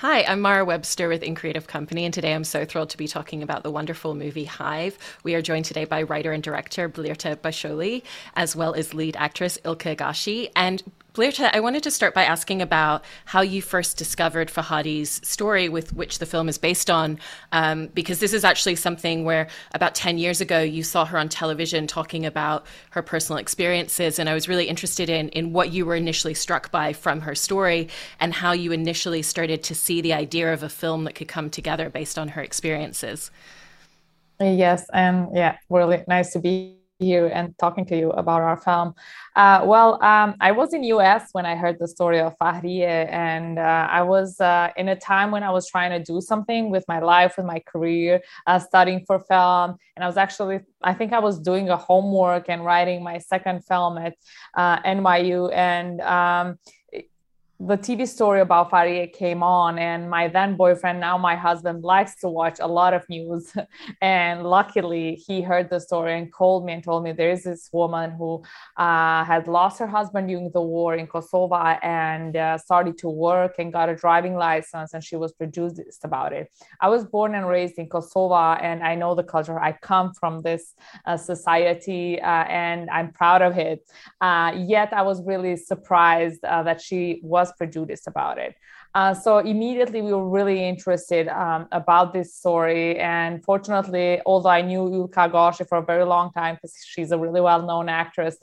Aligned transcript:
Hi, 0.00 0.22
I'm 0.22 0.40
Mara 0.40 0.64
Webster 0.64 1.10
with 1.10 1.22
In 1.22 1.34
Creative 1.34 1.66
Company, 1.66 2.06
and 2.06 2.14
today 2.14 2.32
I'm 2.32 2.44
so 2.44 2.64
thrilled 2.64 2.88
to 2.88 2.96
be 2.96 3.06
talking 3.06 3.42
about 3.42 3.62
the 3.62 3.70
wonderful 3.70 4.14
movie 4.14 4.46
Hive. 4.46 4.96
We 5.24 5.34
are 5.34 5.42
joined 5.42 5.66
today 5.66 5.84
by 5.84 6.04
writer 6.04 6.32
and 6.32 6.42
director 6.42 6.88
Blerta 6.88 7.36
Basholli, 7.36 8.02
as 8.34 8.56
well 8.56 8.72
as 8.72 8.94
lead 8.94 9.14
actress 9.18 9.58
Yllka 9.62 9.96
Gashi. 9.96 10.50
And 10.56 10.82
Blerta, 11.12 11.50
I 11.52 11.58
wanted 11.58 11.82
to 11.82 11.90
start 11.90 12.14
by 12.14 12.22
asking 12.22 12.62
about 12.62 13.04
how 13.24 13.40
you 13.40 13.60
first 13.62 13.96
discovered 13.96 14.48
Fahriye's 14.48 15.20
story, 15.26 15.68
with 15.68 15.92
which 15.92 16.20
the 16.20 16.26
film 16.26 16.48
is 16.48 16.56
based 16.56 16.88
on, 16.88 17.18
um, 17.50 17.88
because 17.88 18.20
this 18.20 18.32
is 18.32 18.44
actually 18.44 18.76
something 18.76 19.24
where 19.24 19.48
about 19.74 19.96
10 19.96 20.18
years 20.18 20.40
ago 20.40 20.60
you 20.60 20.84
saw 20.84 21.04
her 21.04 21.18
on 21.18 21.28
television 21.28 21.88
talking 21.88 22.24
about 22.24 22.64
her 22.90 23.02
personal 23.02 23.38
experiences. 23.38 24.20
And 24.20 24.28
I 24.28 24.34
was 24.34 24.48
really 24.48 24.66
interested 24.66 25.10
in, 25.10 25.30
in 25.30 25.52
what 25.52 25.72
you 25.72 25.84
were 25.84 25.96
initially 25.96 26.34
struck 26.34 26.70
by 26.70 26.92
from 26.92 27.22
her 27.22 27.34
story 27.34 27.88
and 28.20 28.32
how 28.32 28.52
you 28.52 28.70
initially 28.70 29.22
started 29.22 29.64
to 29.64 29.74
see 29.74 30.00
the 30.00 30.12
idea 30.12 30.52
of 30.52 30.62
a 30.62 30.68
film 30.68 31.04
that 31.04 31.16
could 31.16 31.28
come 31.28 31.50
together 31.50 31.90
based 31.90 32.20
on 32.20 32.28
her 32.28 32.42
experiences. 32.42 33.32
Yes, 34.38 34.86
and 34.92 35.28
yeah, 35.34 35.58
really 35.68 36.04
nice 36.06 36.32
to 36.32 36.38
be 36.38 36.79
here 37.00 37.26
and 37.28 37.56
talking 37.58 37.84
to 37.86 37.96
you 37.96 38.10
about 38.10 38.42
our 38.42 38.56
film. 38.56 38.94
Uh, 39.34 39.62
well, 39.64 40.02
um, 40.02 40.34
I 40.40 40.52
was 40.52 40.74
in 40.74 40.82
US 40.84 41.30
when 41.32 41.46
I 41.46 41.56
heard 41.56 41.78
the 41.78 41.88
story 41.88 42.20
of 42.20 42.36
Fahriye, 42.38 43.10
and 43.10 43.58
uh, 43.58 43.88
I 43.90 44.02
was 44.02 44.40
uh, 44.40 44.68
in 44.76 44.88
a 44.88 44.96
time 44.96 45.30
when 45.30 45.42
I 45.42 45.50
was 45.50 45.68
trying 45.68 45.90
to 45.90 46.12
do 46.12 46.20
something 46.20 46.70
with 46.70 46.84
my 46.88 47.00
life, 47.00 47.36
with 47.36 47.46
my 47.46 47.60
career, 47.60 48.20
uh, 48.46 48.58
studying 48.58 49.04
for 49.06 49.18
film, 49.18 49.76
and 49.96 50.04
I 50.04 50.06
was 50.06 50.16
actually, 50.16 50.60
I 50.82 50.94
think 50.94 51.12
I 51.12 51.20
was 51.20 51.38
doing 51.38 51.70
a 51.70 51.76
homework 51.76 52.48
and 52.48 52.64
writing 52.64 53.02
my 53.02 53.18
second 53.18 53.64
film 53.64 53.98
at 53.98 54.14
uh, 54.56 54.80
NYU, 54.82 55.52
and 55.54 56.00
um, 56.02 56.58
the 57.62 57.76
TV 57.76 58.08
story 58.08 58.40
about 58.40 58.70
Fahriye 58.70 59.12
came 59.12 59.42
on, 59.42 59.78
and 59.78 60.08
my 60.08 60.28
then 60.28 60.56
boyfriend, 60.56 60.98
now 60.98 61.18
my 61.18 61.36
husband, 61.36 61.84
likes 61.84 62.16
to 62.20 62.28
watch 62.28 62.58
a 62.58 62.66
lot 62.66 62.94
of 62.94 63.06
news. 63.10 63.52
and 64.00 64.44
luckily, 64.44 65.22
he 65.26 65.42
heard 65.42 65.68
the 65.68 65.78
story 65.78 66.16
and 66.18 66.32
called 66.32 66.64
me 66.64 66.72
and 66.72 66.82
told 66.82 67.04
me 67.04 67.12
there 67.12 67.30
is 67.30 67.44
this 67.44 67.68
woman 67.70 68.12
who 68.12 68.42
uh, 68.78 69.24
had 69.24 69.46
lost 69.46 69.78
her 69.78 69.86
husband 69.86 70.28
during 70.28 70.50
the 70.52 70.62
war 70.62 70.94
in 70.94 71.06
Kosovo 71.06 71.54
and 71.54 72.34
uh, 72.34 72.56
started 72.56 72.96
to 72.98 73.10
work 73.10 73.56
and 73.58 73.70
got 73.70 73.90
a 73.90 73.94
driving 73.94 74.36
license, 74.36 74.94
and 74.94 75.04
she 75.04 75.16
was 75.16 75.32
produced 75.32 76.02
about 76.02 76.32
it. 76.32 76.50
I 76.80 76.88
was 76.88 77.04
born 77.04 77.34
and 77.34 77.46
raised 77.46 77.78
in 77.78 77.90
Kosovo, 77.90 78.54
and 78.54 78.82
I 78.82 78.94
know 78.94 79.14
the 79.14 79.22
culture. 79.22 79.60
I 79.60 79.72
come 79.72 80.14
from 80.14 80.40
this 80.40 80.74
uh, 81.04 81.18
society, 81.18 82.22
uh, 82.22 82.44
and 82.44 82.88
I'm 82.88 83.12
proud 83.12 83.42
of 83.42 83.58
it. 83.58 83.86
Uh, 84.22 84.52
yet, 84.56 84.94
I 84.94 85.02
was 85.02 85.22
really 85.26 85.56
surprised 85.58 86.42
uh, 86.42 86.62
that 86.62 86.80
she 86.80 87.20
was 87.22 87.49
prejudiced 87.56 88.06
about 88.06 88.38
it. 88.38 88.54
Uh, 88.92 89.14
so 89.14 89.38
immediately 89.38 90.02
we 90.02 90.12
were 90.12 90.28
really 90.28 90.68
interested 90.68 91.28
um, 91.28 91.68
about 91.70 92.12
this 92.12 92.34
story. 92.34 92.98
And 92.98 93.42
fortunately, 93.44 94.20
although 94.26 94.48
I 94.48 94.62
knew 94.62 94.80
Yllka 94.80 95.30
Gashi 95.30 95.68
for 95.68 95.78
a 95.78 95.82
very 95.82 96.04
long 96.04 96.32
time 96.32 96.56
because 96.56 96.74
she's 96.84 97.12
a 97.12 97.18
really 97.18 97.40
well-known 97.40 97.88
actress, 97.88 98.36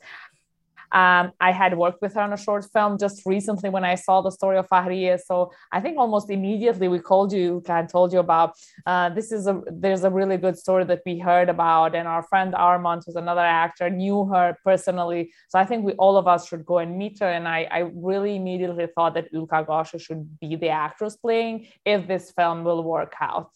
um, 0.97 1.31
I 1.39 1.51
had 1.61 1.77
worked 1.77 2.01
with 2.01 2.13
her 2.15 2.21
on 2.27 2.33
a 2.33 2.41
short 2.47 2.63
film 2.73 2.97
just 2.97 3.17
recently 3.25 3.69
when 3.69 3.85
I 3.93 3.95
saw 3.95 4.15
the 4.21 4.31
story 4.39 4.57
of 4.57 4.67
Fahriye. 4.67 5.19
So 5.29 5.51
I 5.71 5.79
think 5.79 5.95
almost 5.97 6.27
immediately 6.37 6.87
we 6.87 6.99
called 6.99 7.31
you 7.39 7.61
and 7.75 7.87
told 7.87 8.09
you 8.13 8.19
about 8.27 8.49
uh, 8.85 9.09
this 9.17 9.31
is 9.31 9.43
a 9.51 9.55
there's 9.83 10.03
a 10.09 10.09
really 10.19 10.37
good 10.45 10.57
story 10.57 10.85
that 10.85 11.01
we 11.05 11.19
heard 11.19 11.49
about, 11.49 11.89
and 11.97 12.07
our 12.07 12.23
friend 12.23 12.55
Armand, 12.55 13.03
who's 13.05 13.15
another 13.25 13.47
actor, 13.63 13.87
knew 13.89 14.25
her 14.33 14.47
personally. 14.63 15.21
So 15.49 15.59
I 15.59 15.65
think 15.65 15.85
we 15.85 15.93
all 16.03 16.17
of 16.17 16.27
us 16.27 16.47
should 16.47 16.65
go 16.65 16.77
and 16.79 16.97
meet 16.97 17.19
her. 17.19 17.31
And 17.37 17.47
I, 17.47 17.59
I 17.77 17.79
really 18.09 18.35
immediately 18.35 18.87
thought 18.95 19.13
that 19.15 19.31
Yllka 19.33 19.67
Gashi 19.67 19.99
should 20.01 20.23
be 20.39 20.55
the 20.55 20.69
actress 20.69 21.15
playing 21.15 21.67
if 21.85 22.07
this 22.07 22.31
film 22.31 22.63
will 22.63 22.83
work 22.83 23.13
out. 23.21 23.51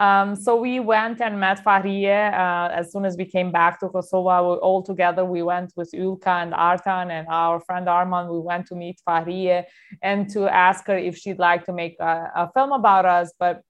Um, 0.00 0.34
so 0.34 0.56
we 0.56 0.80
went 0.80 1.20
and 1.20 1.38
met 1.38 1.62
Fahriye 1.62 2.32
uh, 2.32 2.72
as 2.72 2.90
soon 2.90 3.04
as 3.04 3.18
we 3.18 3.26
came 3.26 3.52
back 3.52 3.78
to 3.80 3.88
Kosovo. 3.90 4.56
All 4.56 4.82
together, 4.82 5.26
we 5.26 5.42
went 5.42 5.74
with 5.76 5.92
Yllka 5.92 6.42
and 6.42 6.54
Artan 6.54 7.10
and 7.10 7.28
our 7.28 7.60
friend 7.60 7.86
Arman. 7.86 8.32
We 8.32 8.40
went 8.40 8.66
to 8.68 8.74
meet 8.74 8.98
Fahriye 9.06 9.64
and 10.02 10.26
to 10.30 10.48
ask 10.48 10.86
her 10.86 10.96
if 10.96 11.18
she'd 11.18 11.38
like 11.38 11.66
to 11.66 11.74
make 11.74 11.96
a, 12.00 12.32
a 12.34 12.50
film 12.54 12.72
about 12.72 13.04
us. 13.04 13.34
But 13.38 13.60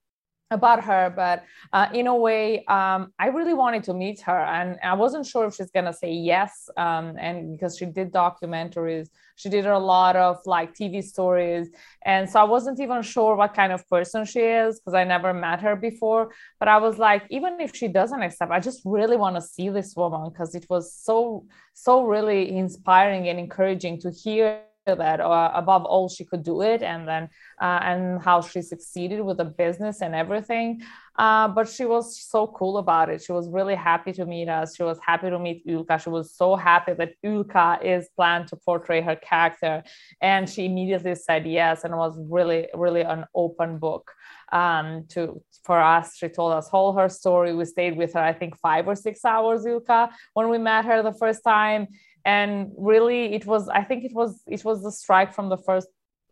about 0.51 0.83
her, 0.85 1.13
but 1.15 1.45
uh, 1.73 1.87
in 1.95 2.07
a 2.09 2.15
way, 2.15 2.65
um, 2.67 3.13
I 3.19 3.29
really 3.29 3.55
wanted 3.55 3.85
to 3.85 3.95
meet 3.95 4.21
her, 4.23 4.39
and 4.39 4.79
I 4.83 4.95
wasn't 4.95 5.27
sure 5.27 5.47
if 5.47 5.55
she's 5.55 5.71
gonna 5.71 5.93
say 5.93 6.13
yes. 6.13 6.69
Um, 6.77 7.17
and 7.19 7.53
because 7.53 7.77
she 7.77 7.87
did 7.87 8.13
documentaries, 8.13 9.09
she 9.37 9.49
did 9.49 9.67
a 9.67 9.79
lot 9.79 10.17
of 10.17 10.39
like 10.47 10.75
TV 10.75 11.03
stories, 11.03 11.69
and 12.05 12.29
so 12.29 12.41
I 12.41 12.45
wasn't 12.45 12.81
even 12.81 13.03
sure 13.03 13.37
what 13.37 13.55
kind 13.55 13.73
of 13.73 13.89
person 13.89 14.25
she 14.25 14.41
is 14.41 14.81
because 14.81 14.95
I 14.95 15.05
never 15.05 15.33
met 15.33 15.61
her 15.61 15.77
before. 15.77 16.33
But 16.59 16.69
I 16.69 16.79
was 16.79 16.99
like, 16.99 17.23
even 17.31 17.61
if 17.61 17.75
she 17.75 17.87
doesn't 17.87 18.21
accept, 18.21 18.51
I 18.51 18.59
just 18.59 18.83
really 18.85 19.17
want 19.17 19.37
to 19.37 19.43
see 19.43 19.69
this 19.69 19.95
woman 19.95 20.31
because 20.31 20.55
it 20.55 20.67
was 20.69 20.93
so 20.93 21.47
so 21.75 22.03
really 22.03 22.57
inspiring 22.57 23.29
and 23.29 23.39
encouraging 23.39 24.01
to 24.01 24.11
hear 24.11 24.63
that 24.87 25.21
uh, 25.21 25.51
above 25.55 25.85
all 25.85 26.09
she 26.09 26.25
could 26.25 26.43
do 26.43 26.63
it 26.63 26.83
and 26.83 27.07
then 27.07 27.29
uh, 27.61 27.81
and 27.83 28.23
how 28.23 28.41
she 28.41 28.63
succeeded 28.63 29.21
with 29.21 29.37
the 29.37 29.45
business 29.45 30.01
and 30.01 30.15
everything. 30.15 30.83
Uh, 31.17 31.49
but 31.49 31.69
she 31.69 31.85
was 31.85 32.19
so 32.23 32.47
cool 32.47 32.79
about 32.79 33.11
it. 33.11 33.21
She 33.23 33.33
was 33.33 33.47
really 33.49 33.75
happy 33.75 34.13
to 34.13 34.25
meet 34.25 34.49
us. 34.49 34.77
She 34.77 34.83
was 34.83 34.99
happy 35.05 35.29
to 35.29 35.39
meet 35.39 35.67
Yllka 35.67 36.03
she 36.03 36.09
was 36.09 36.35
so 36.35 36.57
happy 36.57 36.95
that 36.95 37.13
Yllka 37.25 37.85
is 37.85 38.09
planned 38.17 38.49
to 38.49 38.57
portray 38.57 39.03
her 39.03 39.17
character. 39.17 39.83
And 40.23 40.49
she 40.49 40.65
immediately 40.65 41.15
said 41.15 41.47
yes 41.47 41.85
and 41.85 41.95
was 41.97 42.17
really 42.19 42.69
really 42.75 43.03
an 43.03 43.27
open 43.35 43.79
book. 43.79 44.11
Um, 44.53 45.05
to 45.11 45.43
for 45.63 45.79
us 45.79 46.17
she 46.17 46.29
told 46.29 46.53
us 46.55 46.71
all 46.73 46.95
her 46.95 47.09
story. 47.09 47.55
We 47.55 47.65
stayed 47.67 47.97
with 47.97 48.15
her 48.15 48.21
i 48.21 48.33
think 48.33 48.57
five 48.57 48.89
or 48.89 48.95
six 48.95 49.25
hours 49.25 49.65
Yllka 49.65 50.11
when 50.35 50.49
we 50.49 50.59
met 50.59 50.87
her 50.87 51.03
the 51.03 51.13
first 51.13 51.45
time 51.45 51.89
and 52.25 52.73
really 52.77 53.35
it 53.35 53.47
was 53.47 53.69
i 53.69 53.83
think 53.83 54.05
it 54.05 54.13
was 54.13 54.43
it 54.47 54.65
was 54.65 54.83
the 54.83 54.93
strike 54.93 55.33
from 55.33 55.49
the 55.49 55.57
first 55.57 55.89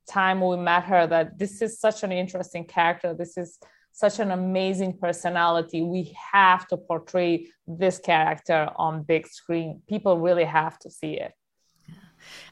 time 0.09 0.41
we 0.41 0.56
met 0.56 0.84
her 0.84 1.06
that 1.06 1.38
this 1.38 1.62
is 1.62 1.78
such 1.78 2.03
an 2.03 2.10
interesting 2.10 2.65
character. 2.65 3.15
This 3.15 3.37
is 3.37 3.59
such 3.93 4.19
an 4.19 4.31
amazing 4.31 4.97
personality. 4.98 5.82
We 5.82 6.16
have 6.32 6.66
to 6.69 6.77
portray 6.77 7.48
this 7.66 7.98
character 7.98 8.71
on 8.77 9.03
big 9.03 9.27
screen. 9.27 9.82
People 9.88 10.19
really 10.19 10.44
have 10.44 10.78
to 10.81 10.91
see 10.91 11.15
it 11.15 11.32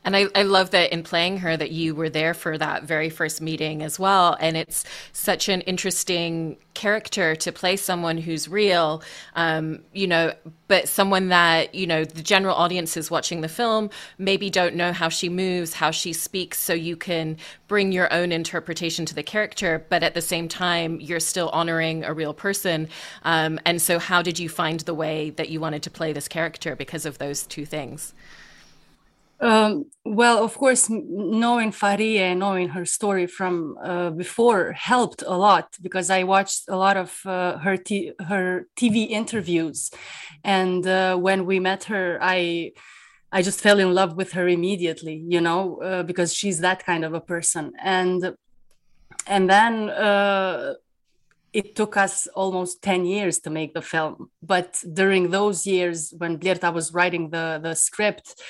and 0.05 0.17
I, 0.17 0.27
I 0.35 0.43
love 0.43 0.71
that 0.71 0.93
in 0.93 1.03
playing 1.03 1.39
her 1.39 1.57
that 1.57 1.73
you 1.73 1.95
were 1.95 2.09
there 2.09 2.33
for 2.33 2.57
that 2.59 2.85
very 2.85 3.11
first 3.11 3.41
meeting 3.41 3.83
as 3.83 3.99
well. 3.99 4.37
And 4.39 4.57
it's 4.57 4.85
such 5.13 5.49
an 5.49 5.63
interesting 5.63 6.57
character 6.75 7.35
to 7.35 7.51
play 7.51 7.77
someone 7.77 8.19
who's 8.19 8.49
real, 8.49 9.03
um, 9.35 9.81
you 9.93 10.07
know, 10.07 10.33
but 10.69 10.89
someone 10.89 11.29
that, 11.31 11.75
you 11.75 11.87
know, 11.87 12.05
the 12.05 12.23
general 12.23 12.55
audience 12.55 12.97
is 12.97 13.11
watching 13.11 13.41
the 13.41 13.49
film 13.49 13.91
maybe 14.19 14.49
don't 14.49 14.77
know 14.77 14.93
how 14.93 15.09
she 15.09 15.29
moves, 15.29 15.75
how 15.75 15.91
she 15.91 16.13
speaks, 16.13 16.59
so 16.61 16.73
you 16.73 16.97
can 16.97 17.37
bring 17.67 17.91
your 17.91 18.13
own 18.13 18.31
interpretation 18.31 19.07
to 19.07 19.15
the 19.15 19.23
character, 19.23 19.85
but 19.89 20.03
at 20.03 20.15
the 20.15 20.23
same 20.23 20.47
time, 20.47 21.01
you're 21.01 21.19
still 21.19 21.49
honoring 21.49 22.05
a 22.05 22.13
real 22.13 22.35
person. 22.35 22.89
Um, 23.25 23.59
and 23.65 23.83
so, 23.83 23.99
how 23.99 24.23
did 24.23 24.39
you 24.39 24.49
find 24.49 24.81
the 24.81 24.95
way 24.95 25.31
that 25.31 25.49
you 25.49 25.59
wanted 25.59 25.83
to 25.83 25.91
play 25.91 26.13
this 26.13 26.29
character 26.29 26.77
because 26.77 27.07
of 27.07 27.19
those 27.19 27.45
two 27.45 27.67
things? 27.67 28.15
Um, 29.39 29.85
well, 30.05 30.43
of 30.43 30.57
course, 30.57 30.89
knowing 30.89 31.71
Fahriye 31.71 32.21
and 32.21 32.41
knowing 32.41 32.71
her 32.71 32.87
story 32.87 33.27
from 33.27 33.77
uh, 33.83 34.11
before 34.11 34.73
helped 34.73 35.23
a 35.27 35.37
lot 35.37 35.77
because 35.83 36.09
I 36.09 36.23
watched 36.23 36.65
a 36.69 36.77
lot 36.77 36.97
of 36.97 37.21
uh, 37.27 37.59
her 37.59 37.77
her 38.27 38.67
TV 38.77 39.11
interviews, 39.11 39.91
and 40.43 40.87
uh, 40.87 41.17
when 41.17 41.45
we 41.45 41.61
met 41.61 41.85
her, 41.85 42.19
I 42.23 42.73
I 43.31 43.43
just 43.43 43.61
fell 43.61 43.79
in 43.79 43.93
love 43.93 44.17
with 44.17 44.33
her 44.33 44.49
immediately, 44.49 45.23
you 45.29 45.43
know, 45.43 45.83
uh, 45.83 46.03
because 46.03 46.33
she's 46.33 46.61
that 46.61 46.87
kind 46.87 47.05
of 47.05 47.13
a 47.13 47.21
person, 47.21 47.73
and 47.83 48.35
and 49.27 49.51
then 49.51 49.91
uh, 49.91 50.75
it 51.53 51.75
took 51.75 51.97
us 51.97 52.27
almost 52.29 52.83
10 52.83 53.05
years 53.05 53.39
to 53.41 53.51
make 53.51 53.75
the 53.75 53.83
film. 53.83 54.31
But 54.43 54.83
during 54.93 55.31
those 55.31 55.67
years 55.67 56.15
when 56.17 56.39
Blerta 56.39 56.73
was 56.73 56.95
writing 56.95 57.31
the 57.31 57.61
the 57.63 57.75
script 57.75 58.41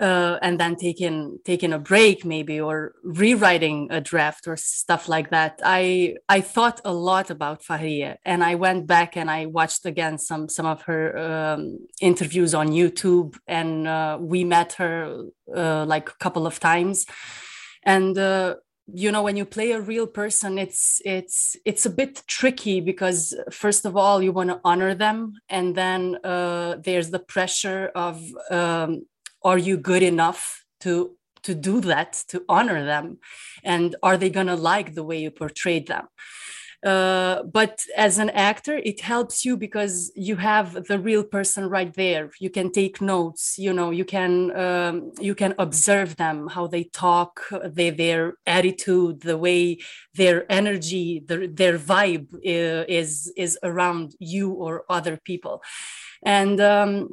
uh, 0.00 0.38
and 0.42 0.58
then 0.58 0.76
taking 0.76 1.38
taking 1.44 1.72
a 1.72 1.78
break 1.78 2.24
maybe 2.24 2.60
or 2.60 2.94
rewriting 3.02 3.88
a 3.90 4.00
draft 4.00 4.46
or 4.46 4.56
stuff 4.56 5.08
like 5.08 5.30
that 5.30 5.60
i 5.64 6.14
i 6.28 6.40
thought 6.40 6.80
a 6.84 6.92
lot 6.92 7.30
about 7.30 7.62
fahriye 7.62 8.16
and 8.24 8.42
i 8.44 8.54
went 8.54 8.86
back 8.86 9.16
and 9.16 9.30
i 9.30 9.46
watched 9.46 9.86
again 9.86 10.18
some 10.18 10.48
some 10.48 10.66
of 10.66 10.82
her 10.82 11.16
um, 11.18 11.78
interviews 12.00 12.54
on 12.54 12.68
youtube 12.68 13.36
and 13.46 13.86
uh, 13.86 14.18
we 14.20 14.44
met 14.44 14.74
her 14.74 15.26
uh, 15.54 15.84
like 15.86 16.08
a 16.08 16.14
couple 16.14 16.46
of 16.46 16.60
times. 16.60 17.06
And 17.84 18.16
uh, 18.16 18.56
you 18.92 19.12
know 19.12 19.22
when 19.22 19.36
you 19.36 19.44
play 19.44 19.70
a 19.70 19.80
real 19.80 20.08
person 20.08 20.58
it's 20.58 21.00
it's 21.04 21.56
it's 21.64 21.86
a 21.86 21.90
bit 21.90 22.22
tricky 22.26 22.80
because 22.80 23.32
first 23.50 23.84
of 23.84 23.96
all 23.96 24.20
you 24.20 24.32
want 24.32 24.50
to 24.50 24.60
honor 24.64 24.92
them 24.92 25.34
and 25.48 25.76
then 25.76 26.18
uh, 26.24 26.76
there's 26.84 27.10
the 27.10 27.20
pressure 27.20 27.92
of 27.94 28.20
um, 28.50 29.06
are 29.44 29.58
you 29.58 29.76
good 29.76 30.02
enough 30.02 30.64
to 30.80 31.16
to 31.42 31.54
do 31.54 31.80
that 31.80 32.22
to 32.28 32.44
honor 32.48 32.84
them? 32.84 33.18
And 33.64 33.96
are 34.02 34.16
they 34.16 34.30
going 34.30 34.46
to 34.46 34.54
like 34.54 34.94
the 34.94 35.02
way 35.02 35.20
you 35.20 35.30
portrayed 35.30 35.88
them? 35.88 36.06
Uh, 36.84 37.44
but 37.44 37.78
as 37.96 38.18
an 38.18 38.28
actor 38.30 38.76
it 38.76 39.00
helps 39.00 39.44
you 39.44 39.56
because 39.56 40.10
you 40.16 40.34
have 40.34 40.74
the 40.88 40.98
real 40.98 41.22
person 41.22 41.68
right 41.68 41.94
there. 41.94 42.32
You 42.40 42.50
can 42.50 42.72
take 42.72 43.00
notes 43.00 43.56
you 43.56 43.72
know 43.72 43.90
you 43.90 44.04
can 44.04 44.32
um, 44.58 45.12
you 45.20 45.36
can 45.36 45.54
observe 45.58 46.16
them 46.16 46.48
how 46.48 46.66
they 46.66 46.84
talk 46.84 47.40
they, 47.64 47.90
their 47.90 48.34
attitude 48.46 49.20
the 49.20 49.38
way 49.38 49.78
their 50.14 50.44
energy 50.50 51.22
their, 51.24 51.46
their 51.46 51.78
vibe 51.78 52.34
uh, 52.34 52.84
is 52.88 53.32
is 53.36 53.56
around 53.62 54.16
you 54.18 54.50
or 54.50 54.84
other 54.88 55.20
people. 55.24 55.62
And 56.24 56.60
um, 56.60 57.10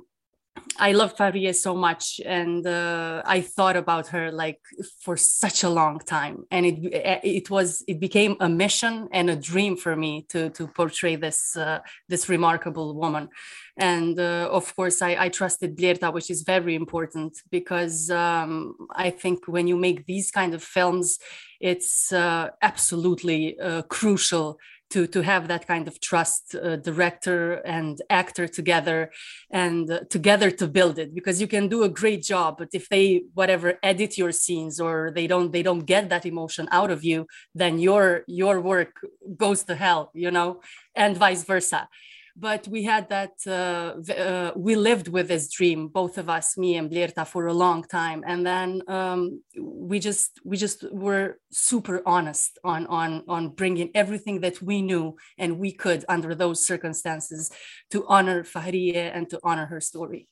I 0.80 0.94
love 0.94 1.16
Fahriye 1.16 1.54
so 1.54 1.76
much, 1.76 2.22
and 2.26 2.66
uh, 2.66 3.22
I 3.26 3.42
thought 3.42 3.76
about 3.76 4.08
her 4.08 4.32
like 4.32 4.62
for 5.02 5.18
such 5.18 5.64
a 5.64 5.70
long 5.70 6.00
time, 6.00 6.46
and 6.52 6.66
it 6.66 6.78
it 7.24 7.50
was 7.50 7.84
it 7.86 8.00
became 8.00 8.38
a 8.40 8.48
mission 8.48 9.10
and 9.12 9.30
a 9.30 9.36
dream 9.36 9.76
for 9.76 9.96
me 9.98 10.26
to 10.30 10.50
to 10.52 10.68
portray 10.68 11.18
this 11.18 11.58
uh, 11.58 11.80
this 12.08 12.30
remarkable 12.30 12.96
woman, 12.96 13.28
and 13.76 14.18
uh, 14.18 14.48
of 14.50 14.74
course 14.76 15.02
I, 15.02 15.26
I 15.26 15.30
trusted 15.30 15.78
Blerta, 15.78 16.14
which 16.14 16.32
is 16.32 16.44
very 16.44 16.76
important 16.76 17.42
because 17.52 18.10
um, 18.10 18.76
I 18.96 19.10
think 19.10 19.48
when 19.48 19.68
you 19.68 19.76
make 19.76 20.06
these 20.06 20.32
kind 20.32 20.54
of 20.54 20.64
films, 20.64 21.20
it's 21.60 22.14
uh, 22.14 22.52
absolutely 22.62 23.60
uh, 23.60 23.82
crucial 23.84 24.60
to 24.90 25.08
to 25.08 25.22
have 25.22 25.48
that 25.48 25.68
kind 25.68 25.88
of 25.88 26.00
trust 26.00 26.56
uh, 26.56 26.76
director 26.78 27.54
and 27.66 28.02
actor 28.10 28.48
together 28.48 29.12
and 29.52 29.92
uh, 29.92 30.00
together 30.10 30.50
to 30.52 30.68
build 30.68 30.98
it 31.00 31.14
because 31.14 31.40
you 31.42 31.48
can 31.48 31.68
do 31.68 31.84
a 31.84 31.90
great 31.90 32.24
job 32.24 32.58
but 32.58 32.70
if 32.74 32.90
they 32.90 33.24
whatever 33.34 33.80
edit 33.84 34.18
your 34.18 34.32
scenes 34.32 34.80
or 34.80 35.12
they 35.14 35.28
don't 35.28 35.52
they 35.52 35.64
don't 35.64 35.86
get 35.86 36.10
that 36.10 36.26
emotion 36.26 36.68
out 36.72 36.92
of 36.92 37.04
you 37.04 37.28
then 37.54 37.80
your 37.80 38.24
your 38.28 38.60
work 38.60 38.94
goes 39.38 39.64
to 39.64 39.76
hell 39.76 40.12
you 40.14 40.32
know 40.32 40.62
and 40.96 41.18
vice 41.18 41.44
versa 41.44 41.88
but 42.40 42.68
we 42.68 42.84
had 42.84 43.10
that 43.10 43.34
uh, 43.46 44.14
uh, 44.14 44.52
we 44.56 44.76
lived 44.76 45.08
with 45.10 45.28
this 45.28 45.52
dream 45.52 45.88
both 45.88 46.18
of 46.18 46.30
us 46.30 46.58
me 46.58 46.78
and 46.78 46.90
Blerta 46.90 47.28
for 47.28 47.48
a 47.48 47.54
long 47.54 47.84
time. 47.84 48.24
And 48.26 48.46
then 48.46 48.82
um, 48.88 49.42
we 49.60 50.00
just 50.00 50.40
we 50.46 50.56
just 50.58 50.90
were 50.92 51.40
super 51.52 52.02
honest 52.06 52.58
on 52.64 52.88
on 52.88 53.24
on 53.28 53.50
bringing 53.50 53.92
everything 53.94 54.42
that 54.42 54.62
we 54.62 54.82
knew 54.82 55.18
and 55.38 55.60
we 55.60 55.72
could 55.72 56.06
under 56.08 56.34
those 56.34 56.66
circumstances 56.66 57.52
to 57.92 58.06
honor 58.08 58.44
Fahriye 58.44 59.12
and 59.14 59.30
to 59.30 59.40
honor 59.44 59.66
her 59.66 59.82
story 59.82 60.28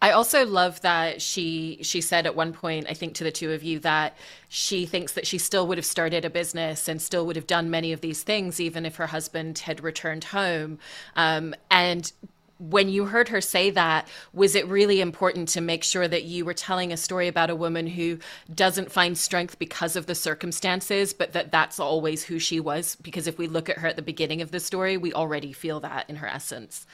I 0.00 0.12
also 0.12 0.46
love 0.46 0.80
that 0.82 1.20
she 1.20 1.78
she 1.82 2.00
said 2.00 2.26
at 2.26 2.36
one 2.36 2.52
point, 2.52 2.86
I 2.88 2.94
think 2.94 3.14
to 3.14 3.24
the 3.24 3.32
two 3.32 3.52
of 3.52 3.64
you, 3.64 3.80
that 3.80 4.16
she 4.48 4.86
thinks 4.86 5.12
that 5.14 5.26
she 5.26 5.38
still 5.38 5.66
would 5.66 5.78
have 5.78 5.84
started 5.84 6.24
a 6.24 6.30
business 6.30 6.88
and 6.88 7.02
still 7.02 7.26
would 7.26 7.36
have 7.36 7.46
done 7.48 7.70
many 7.70 7.92
of 7.92 8.00
these 8.00 8.22
things 8.22 8.60
even 8.60 8.86
if 8.86 8.96
her 8.96 9.08
husband 9.08 9.58
had 9.58 9.82
returned 9.82 10.24
home. 10.24 10.78
Um, 11.16 11.54
and 11.70 12.12
when 12.58 12.88
you 12.88 13.06
heard 13.06 13.28
her 13.28 13.40
say 13.40 13.70
that, 13.70 14.08
was 14.32 14.54
it 14.54 14.66
really 14.66 15.00
important 15.00 15.48
to 15.48 15.60
make 15.60 15.84
sure 15.84 16.08
that 16.08 16.24
you 16.24 16.44
were 16.44 16.54
telling 16.54 16.92
a 16.92 16.96
story 16.96 17.28
about 17.28 17.50
a 17.50 17.56
woman 17.56 17.86
who 17.86 18.18
doesn't 18.52 18.90
find 18.90 19.16
strength 19.16 19.58
because 19.58 19.94
of 19.94 20.06
the 20.06 20.14
circumstances, 20.14 21.12
but 21.12 21.32
that 21.32 21.52
that's 21.52 21.78
always 21.78 22.24
who 22.24 22.38
she 22.38 22.58
was? 22.58 22.96
Because 22.96 23.26
if 23.26 23.38
we 23.38 23.46
look 23.46 23.68
at 23.68 23.78
her 23.78 23.88
at 23.88 23.96
the 23.96 24.02
beginning 24.02 24.42
of 24.42 24.50
the 24.50 24.60
story, 24.60 24.96
we 24.96 25.12
already 25.12 25.52
feel 25.52 25.80
that 25.80 26.08
in 26.08 26.16
her 26.16 26.26
essence. 26.26 26.86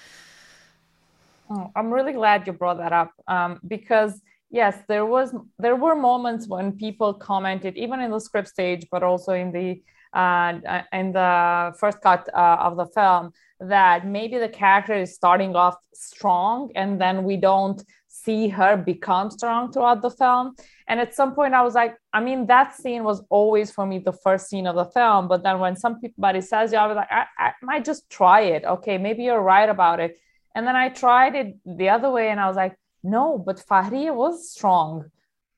Oh, 1.51 1.71
I'm 1.77 1.93
really 1.93 2.13
glad 2.13 2.47
you 2.47 2.53
brought 2.53 2.79
that 2.79 2.93
up 2.93 3.13
um, 3.29 3.61
because 3.67 4.21
yes, 4.51 4.79
there 4.89 5.05
was 5.05 5.35
there 5.59 5.77
were 5.77 5.95
moments 5.95 6.49
when 6.49 6.73
people 6.73 7.13
commented, 7.13 7.77
even 7.77 8.01
in 8.01 8.11
the 8.11 8.21
script 8.21 8.49
stage, 8.49 8.87
but 8.91 9.03
also 9.03 9.33
in 9.33 9.53
the 9.53 9.83
uh, 10.19 10.83
in 10.93 11.13
the 11.13 11.75
first 11.79 12.01
cut 12.01 12.29
uh, 12.33 12.57
of 12.61 12.77
the 12.77 12.87
film, 12.87 13.33
that 13.61 14.07
maybe 14.07 14.39
the 14.39 14.49
character 14.49 14.95
is 14.95 15.15
starting 15.15 15.55
off 15.55 15.77
strong, 15.93 16.71
and 16.77 17.01
then 17.01 17.25
we 17.25 17.37
don't 17.37 17.83
see 18.09 18.49
her 18.49 18.77
become 18.77 19.31
strong 19.31 19.71
throughout 19.71 20.01
the 20.01 20.11
film. 20.11 20.55
And 20.87 21.01
at 21.01 21.15
some 21.15 21.35
point, 21.35 21.53
I 21.53 21.63
was 21.63 21.75
like, 21.75 21.97
I 22.13 22.21
mean, 22.21 22.47
that 22.47 22.75
scene 22.75 23.03
was 23.05 23.23
always 23.29 23.71
for 23.71 23.85
me 23.85 23.99
the 23.99 24.13
first 24.13 24.49
scene 24.49 24.67
of 24.67 24.77
the 24.77 24.85
film. 24.87 25.29
But 25.29 25.43
then 25.43 25.59
when 25.59 25.77
somebody 25.77 26.41
says, 26.41 26.73
"Yeah," 26.73 26.85
I 26.85 26.87
was 26.87 26.97
like, 26.97 27.11
I, 27.11 27.27
I 27.39 27.53
might 27.61 27.85
just 27.85 28.09
try 28.09 28.41
it. 28.43 28.65
Okay, 28.65 28.97
maybe 28.97 29.25
you're 29.25 29.43
right 29.43 29.69
about 29.69 30.01
it 30.01 30.17
and 30.55 30.67
then 30.67 30.77
I 30.77 30.89
tried 30.89 31.35
it 31.35 31.57
the 31.65 31.89
other 31.89 32.11
way 32.11 32.31
and 32.31 32.41
I 32.41 32.47
was 32.47 32.57
like, 32.57 32.77
no, 33.03 33.39
but 33.39 33.63
Fahriye 33.69 34.15
was 34.15 34.51
strong. 34.51 35.11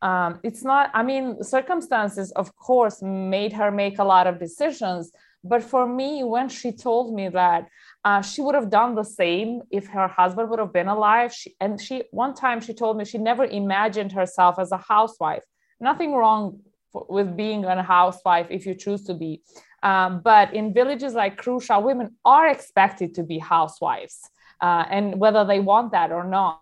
Um, 0.02 0.40
it's 0.42 0.64
not, 0.64 0.90
I 0.94 1.02
mean, 1.02 1.42
circumstances, 1.42 2.32
of 2.32 2.54
course, 2.56 3.02
made 3.02 3.52
her 3.52 3.70
make 3.70 3.98
a 3.98 4.04
lot 4.04 4.26
of 4.26 4.38
decisions. 4.38 5.12
But 5.44 5.62
for 5.62 5.86
me, 5.86 6.24
when 6.24 6.48
she 6.48 6.72
told 6.72 7.14
me 7.14 7.28
that 7.28 7.68
uh, 8.04 8.20
she 8.22 8.40
would 8.40 8.54
have 8.54 8.70
done 8.70 8.94
the 8.94 9.04
same 9.04 9.62
if 9.70 9.86
her 9.88 10.08
husband 10.08 10.50
would 10.50 10.58
have 10.58 10.72
been 10.72 10.88
alive, 10.88 11.32
she, 11.32 11.54
and 11.60 11.80
she 11.80 12.04
one 12.10 12.34
time 12.34 12.60
she 12.60 12.74
told 12.74 12.96
me 12.96 13.04
she 13.04 13.18
never 13.18 13.44
imagined 13.44 14.12
herself 14.12 14.58
as 14.58 14.72
a 14.72 14.76
housewife. 14.76 15.44
Nothing 15.78 16.14
wrong 16.14 16.60
for, 16.92 17.06
with 17.08 17.36
being 17.36 17.64
a 17.64 17.82
housewife 17.82 18.48
if 18.50 18.66
you 18.66 18.74
choose 18.74 19.04
to 19.04 19.14
be. 19.14 19.42
Um, 19.82 20.20
but 20.24 20.54
in 20.54 20.74
villages 20.74 21.14
like 21.14 21.40
Krusha, 21.40 21.82
women 21.82 22.16
are 22.24 22.48
expected 22.48 23.14
to 23.14 23.22
be 23.22 23.38
housewives 23.38 24.20
uh, 24.60 24.84
and 24.90 25.20
whether 25.20 25.44
they 25.44 25.60
want 25.60 25.92
that 25.92 26.12
or 26.12 26.24
not. 26.24 26.60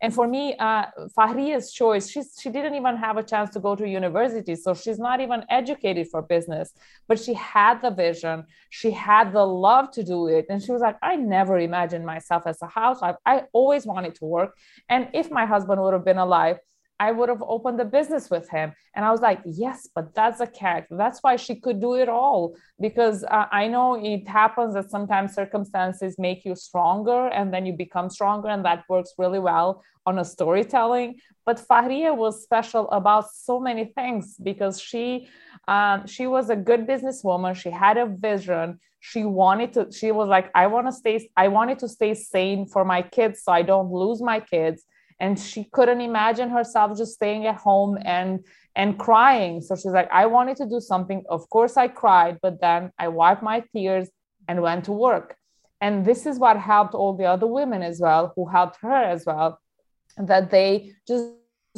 And 0.00 0.14
for 0.14 0.28
me, 0.28 0.54
uh, 0.56 0.84
Fahriye's 1.16 1.72
choice, 1.72 2.08
she's, 2.08 2.38
she 2.40 2.50
didn't 2.50 2.74
even 2.76 2.96
have 2.96 3.16
a 3.16 3.22
chance 3.22 3.50
to 3.50 3.60
go 3.60 3.74
to 3.74 3.88
university. 3.88 4.54
So 4.54 4.72
she's 4.74 4.98
not 4.98 5.20
even 5.20 5.44
educated 5.50 6.06
for 6.08 6.22
business, 6.22 6.72
but 7.08 7.18
she 7.18 7.34
had 7.34 7.82
the 7.82 7.90
vision. 7.90 8.44
She 8.70 8.92
had 8.92 9.32
the 9.32 9.44
love 9.44 9.90
to 9.92 10.04
do 10.04 10.28
it. 10.28 10.46
And 10.48 10.62
she 10.62 10.70
was 10.70 10.80
like, 10.80 10.96
I 11.02 11.16
never 11.16 11.58
imagined 11.58 12.06
myself 12.06 12.44
as 12.46 12.62
a 12.62 12.68
housewife. 12.68 13.16
I 13.26 13.44
always 13.52 13.84
wanted 13.86 14.14
to 14.16 14.24
work. 14.24 14.56
And 14.88 15.08
if 15.12 15.30
my 15.30 15.46
husband 15.46 15.82
would 15.82 15.92
have 15.92 16.04
been 16.04 16.18
alive, 16.18 16.58
I 17.00 17.12
would 17.12 17.28
have 17.28 17.42
opened 17.42 17.80
a 17.80 17.84
business 17.84 18.28
with 18.28 18.48
him. 18.48 18.72
And 18.94 19.04
I 19.04 19.10
was 19.12 19.20
like, 19.20 19.40
yes, 19.44 19.88
but 19.94 20.14
that's 20.14 20.40
a 20.40 20.46
character. 20.46 20.96
That's 20.96 21.20
why 21.22 21.36
she 21.36 21.54
could 21.54 21.80
do 21.80 21.94
it 21.94 22.08
all. 22.08 22.56
Because 22.80 23.24
uh, 23.24 23.46
I 23.52 23.68
know 23.68 23.94
it 23.94 24.26
happens 24.26 24.74
that 24.74 24.90
sometimes 24.90 25.34
circumstances 25.34 26.18
make 26.18 26.44
you 26.44 26.56
stronger 26.56 27.28
and 27.28 27.54
then 27.54 27.66
you 27.66 27.72
become 27.72 28.10
stronger. 28.10 28.48
And 28.48 28.64
that 28.64 28.84
works 28.88 29.12
really 29.16 29.38
well 29.38 29.84
on 30.06 30.18
a 30.18 30.24
storytelling. 30.24 31.20
But 31.46 31.64
Fahriye 31.70 32.14
was 32.14 32.42
special 32.42 32.90
about 32.90 33.30
so 33.30 33.60
many 33.60 33.86
things 33.86 34.36
because 34.42 34.80
she, 34.80 35.28
um, 35.68 36.06
she 36.06 36.26
was 36.26 36.50
a 36.50 36.56
good 36.56 36.86
businesswoman. 36.86 37.54
She 37.54 37.70
had 37.70 37.96
a 37.96 38.06
vision. 38.06 38.80
She 39.00 39.24
wanted 39.24 39.72
to, 39.74 39.92
she 39.92 40.10
was 40.10 40.28
like, 40.28 40.50
I 40.54 40.66
want 40.66 40.88
to 40.88 40.92
stay, 40.92 41.30
I 41.36 41.46
wanted 41.46 41.78
to 41.78 41.88
stay 41.88 42.14
sane 42.14 42.66
for 42.66 42.84
my 42.84 43.02
kids 43.02 43.42
so 43.44 43.52
I 43.52 43.62
don't 43.62 43.92
lose 43.92 44.20
my 44.20 44.40
kids 44.40 44.84
and 45.20 45.38
she 45.38 45.64
couldn't 45.64 46.00
imagine 46.00 46.48
herself 46.48 46.96
just 46.96 47.14
staying 47.14 47.46
at 47.46 47.56
home 47.56 47.98
and 48.04 48.44
and 48.76 48.98
crying. 48.98 49.60
So 49.60 49.74
she's 49.74 49.86
like 49.86 50.08
i 50.12 50.26
wanted 50.26 50.56
to 50.58 50.66
do 50.66 50.80
something. 50.80 51.24
Of 51.28 51.48
course 51.50 51.76
i 51.76 51.88
cried 51.88 52.38
but 52.42 52.60
then 52.60 52.92
i 52.98 53.08
wiped 53.08 53.42
my 53.42 53.62
tears 53.72 54.08
and 54.48 54.62
went 54.62 54.84
to 54.84 54.92
work. 54.92 55.36
And 55.80 56.04
this 56.04 56.26
is 56.26 56.38
what 56.38 56.56
helped 56.56 56.94
all 56.94 57.14
the 57.14 57.24
other 57.24 57.46
women 57.46 57.82
as 57.82 58.00
well 58.00 58.32
who 58.34 58.46
helped 58.46 58.78
her 58.82 59.02
as 59.14 59.24
well 59.26 59.60
that 60.16 60.50
they 60.50 60.92
just 61.06 61.26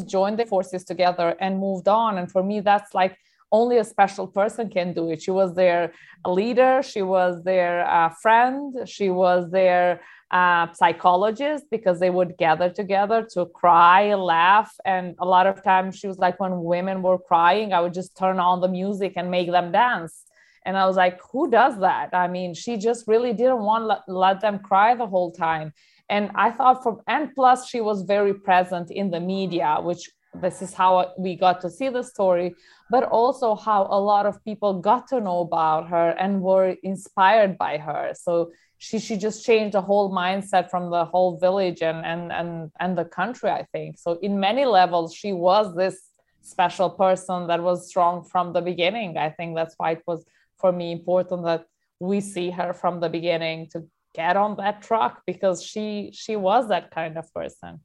joined 0.07 0.39
their 0.39 0.47
forces 0.47 0.85
together 0.85 1.37
and 1.41 1.59
moved 1.59 1.89
on. 1.89 2.19
And 2.19 2.31
for 2.31 2.43
me 2.43 2.61
that's 2.61 2.95
like 2.95 3.17
only 3.53 3.79
a 3.79 3.85
special 3.85 4.27
person 4.27 4.69
can 4.69 4.93
do 4.93 5.11
it. 5.11 5.23
She 5.23 5.31
was 5.31 5.55
their 5.55 5.93
leader. 6.27 6.83
She 6.83 7.03
was 7.03 7.43
their 7.43 7.87
uh, 7.87 8.11
friend. 8.23 8.89
She 8.89 9.11
was 9.11 9.51
their 9.51 10.01
uh, 10.31 10.73
psychologists 10.73 11.67
because 11.71 11.99
they 11.99 12.11
would 12.11 12.37
gather 12.37 12.71
together 12.71 13.27
to 13.33 13.47
cry, 13.47 14.15
laugh. 14.15 14.73
And 14.85 15.17
a 15.19 15.27
lot 15.27 15.47
of 15.47 15.63
times 15.63 15.97
she 15.99 16.07
was 16.07 16.19
like, 16.19 16.39
when 16.39 16.63
women 16.63 17.03
were 17.03 17.19
crying, 17.19 17.73
I 17.73 17.81
would 17.81 17.95
just 17.95 18.17
turn 18.17 18.39
on 18.39 18.61
the 18.61 18.69
music 18.69 19.15
and 19.17 19.31
make 19.31 19.51
them 19.51 19.73
dance. 19.73 20.25
And 20.65 20.77
I 20.77 20.87
was 20.87 20.97
like, 20.97 21.21
who 21.33 21.51
does 21.51 21.81
that? 21.81 22.11
I 22.13 22.29
mean, 22.29 22.55
she 22.55 22.77
just 22.77 23.09
really 23.09 23.33
didn't 23.33 23.63
want 23.63 23.83
to 23.83 23.87
let, 23.87 24.03
let 24.07 24.41
them 24.41 24.59
cry 24.59 24.95
the 24.95 25.07
whole 25.07 25.33
time. 25.33 25.73
And 26.09 26.31
I 26.35 26.51
thought 26.51 26.83
from, 26.83 27.01
and 27.07 27.35
plus 27.35 27.69
she 27.69 27.81
was 27.81 28.03
very 28.03 28.35
present 28.35 28.91
in 28.91 29.11
the 29.11 29.21
media, 29.21 29.79
which 29.81 30.11
this 30.35 30.63
is 30.63 30.75
how 30.75 31.13
we 31.19 31.35
got 31.35 31.61
to 31.63 31.71
see 31.71 31.89
the 31.89 32.03
story, 32.03 32.55
but 32.91 33.05
also 33.05 33.55
how 33.55 33.89
a 33.91 33.99
lot 33.99 34.27
of 34.27 34.45
people 34.45 34.81
got 34.81 35.09
to 35.09 35.21
know 35.21 35.41
about 35.41 35.89
her 35.89 36.11
and 36.11 36.41
were 36.41 36.77
inspired 36.83 37.59
by 37.59 37.79
her. 37.79 38.13
So 38.15 38.53
she 38.83 38.99
she 38.99 39.17
just 39.19 39.45
changed 39.45 39.75
the 39.75 39.83
whole 39.83 40.11
mindset 40.11 40.71
from 40.71 40.91
the 40.91 41.05
whole 41.05 41.33
village 41.39 41.83
and 41.83 42.01
and 42.13 42.33
and 42.33 42.71
and 42.81 42.97
the 42.97 43.05
country 43.05 43.51
i 43.51 43.65
think. 43.73 43.99
So 43.99 44.19
in 44.23 44.41
many 44.41 44.65
levels 44.65 45.15
she 45.15 45.33
was 45.33 45.67
this 45.77 45.97
special 46.41 46.89
person 46.89 47.47
that 47.49 47.63
was 47.63 47.89
strong 47.91 48.25
from 48.25 48.55
the 48.55 48.63
beginning. 48.63 49.19
I 49.19 49.31
think 49.37 49.55
that's 49.55 49.75
why 49.77 49.91
it 49.93 50.03
was 50.07 50.25
for 50.57 50.73
me 50.73 50.93
important 50.93 51.45
that 51.45 51.67
we 52.01 52.21
see 52.23 52.49
her 52.51 52.73
from 52.73 53.01
the 53.01 53.11
beginning 53.11 53.69
to 53.73 53.79
get 54.15 54.35
on 54.37 54.57
that 54.57 54.81
truck 54.89 55.23
because 55.27 55.63
she 55.63 56.11
she 56.23 56.35
was 56.37 56.69
that 56.69 56.91
kind 56.91 57.19
of 57.19 57.27
person. 57.35 57.81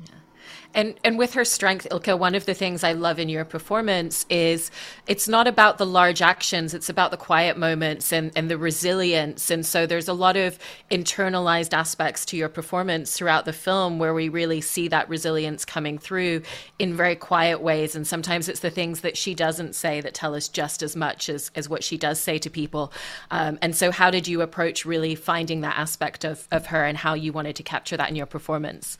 Yeah 0.00 0.27
And 0.74 0.94
and 1.02 1.18
with 1.18 1.32
her 1.34 1.44
strength, 1.44 1.86
Yllka, 1.90 2.18
one 2.18 2.34
of 2.34 2.44
the 2.44 2.54
things 2.54 2.84
I 2.84 2.92
love 2.92 3.18
in 3.18 3.28
your 3.28 3.44
performance 3.44 4.26
is 4.28 4.70
it's 5.06 5.26
not 5.26 5.46
about 5.46 5.78
the 5.78 5.86
large 5.86 6.20
actions, 6.20 6.74
it's 6.74 6.90
about 6.90 7.10
the 7.10 7.16
quiet 7.16 7.56
moments 7.56 8.12
and, 8.12 8.30
and 8.36 8.50
the 8.50 8.58
resilience. 8.58 9.50
And 9.50 9.64
so 9.64 9.86
there's 9.86 10.08
a 10.08 10.12
lot 10.12 10.36
of 10.36 10.58
internalized 10.90 11.72
aspects 11.72 12.26
to 12.26 12.36
your 12.36 12.50
performance 12.50 13.16
throughout 13.16 13.46
the 13.46 13.52
film 13.52 13.98
where 13.98 14.12
we 14.12 14.28
really 14.28 14.60
see 14.60 14.88
that 14.88 15.08
resilience 15.08 15.64
coming 15.64 15.98
through 15.98 16.42
in 16.78 16.94
very 16.94 17.16
quiet 17.16 17.62
ways. 17.62 17.96
And 17.96 18.06
sometimes 18.06 18.48
it's 18.48 18.60
the 18.60 18.70
things 18.70 19.00
that 19.00 19.16
she 19.16 19.34
doesn't 19.34 19.74
say 19.74 20.02
that 20.02 20.12
tell 20.12 20.34
us 20.34 20.48
just 20.48 20.82
as 20.82 20.94
much 20.94 21.28
as, 21.30 21.50
as 21.54 21.68
what 21.68 21.82
she 21.82 21.96
does 21.96 22.20
say 22.20 22.38
to 22.38 22.50
people. 22.50 22.92
Um, 23.30 23.58
and 23.62 23.74
so 23.74 23.90
how 23.90 24.10
did 24.10 24.28
you 24.28 24.42
approach 24.42 24.84
really 24.84 25.14
finding 25.14 25.62
that 25.62 25.78
aspect 25.78 26.24
of, 26.24 26.46
of 26.50 26.66
her 26.66 26.84
and 26.84 26.98
how 26.98 27.14
you 27.14 27.32
wanted 27.32 27.56
to 27.56 27.62
capture 27.62 27.96
that 27.96 28.10
in 28.10 28.16
your 28.16 28.26
performance? 28.26 28.98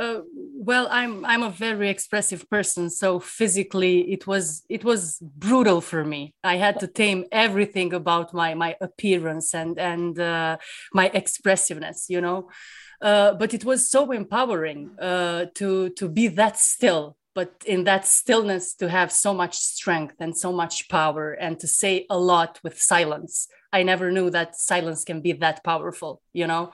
Uh, 0.00 0.22
well, 0.56 0.88
I'm 0.90 1.26
I'm 1.26 1.42
a 1.42 1.50
very 1.50 1.90
expressive 1.90 2.48
person, 2.48 2.88
so 2.88 3.20
physically 3.20 4.10
it 4.10 4.26
was 4.26 4.62
it 4.70 4.82
was 4.82 5.18
brutal 5.20 5.82
for 5.82 6.06
me. 6.06 6.32
I 6.42 6.56
had 6.56 6.80
to 6.80 6.86
tame 6.86 7.26
everything 7.30 7.92
about 7.92 8.32
my 8.32 8.54
my 8.54 8.76
appearance 8.80 9.54
and 9.54 9.78
and 9.78 10.18
uh, 10.18 10.56
my 10.94 11.10
expressiveness, 11.12 12.06
you 12.08 12.22
know. 12.22 12.48
Uh, 13.02 13.34
but 13.34 13.52
it 13.52 13.64
was 13.64 13.90
so 13.90 14.10
empowering 14.10 14.90
uh, 14.98 15.46
to 15.56 15.90
to 15.90 16.08
be 16.08 16.28
that 16.28 16.56
still, 16.56 17.18
but 17.34 17.52
in 17.66 17.84
that 17.84 18.06
stillness 18.06 18.74
to 18.76 18.88
have 18.88 19.12
so 19.12 19.34
much 19.34 19.54
strength 19.58 20.14
and 20.18 20.34
so 20.34 20.50
much 20.50 20.88
power 20.88 21.32
and 21.32 21.58
to 21.60 21.66
say 21.66 22.06
a 22.08 22.18
lot 22.18 22.58
with 22.64 22.80
silence. 22.80 23.48
I 23.70 23.82
never 23.82 24.10
knew 24.10 24.30
that 24.30 24.56
silence 24.56 25.04
can 25.04 25.20
be 25.20 25.32
that 25.32 25.62
powerful, 25.62 26.22
you 26.32 26.46
know 26.46 26.72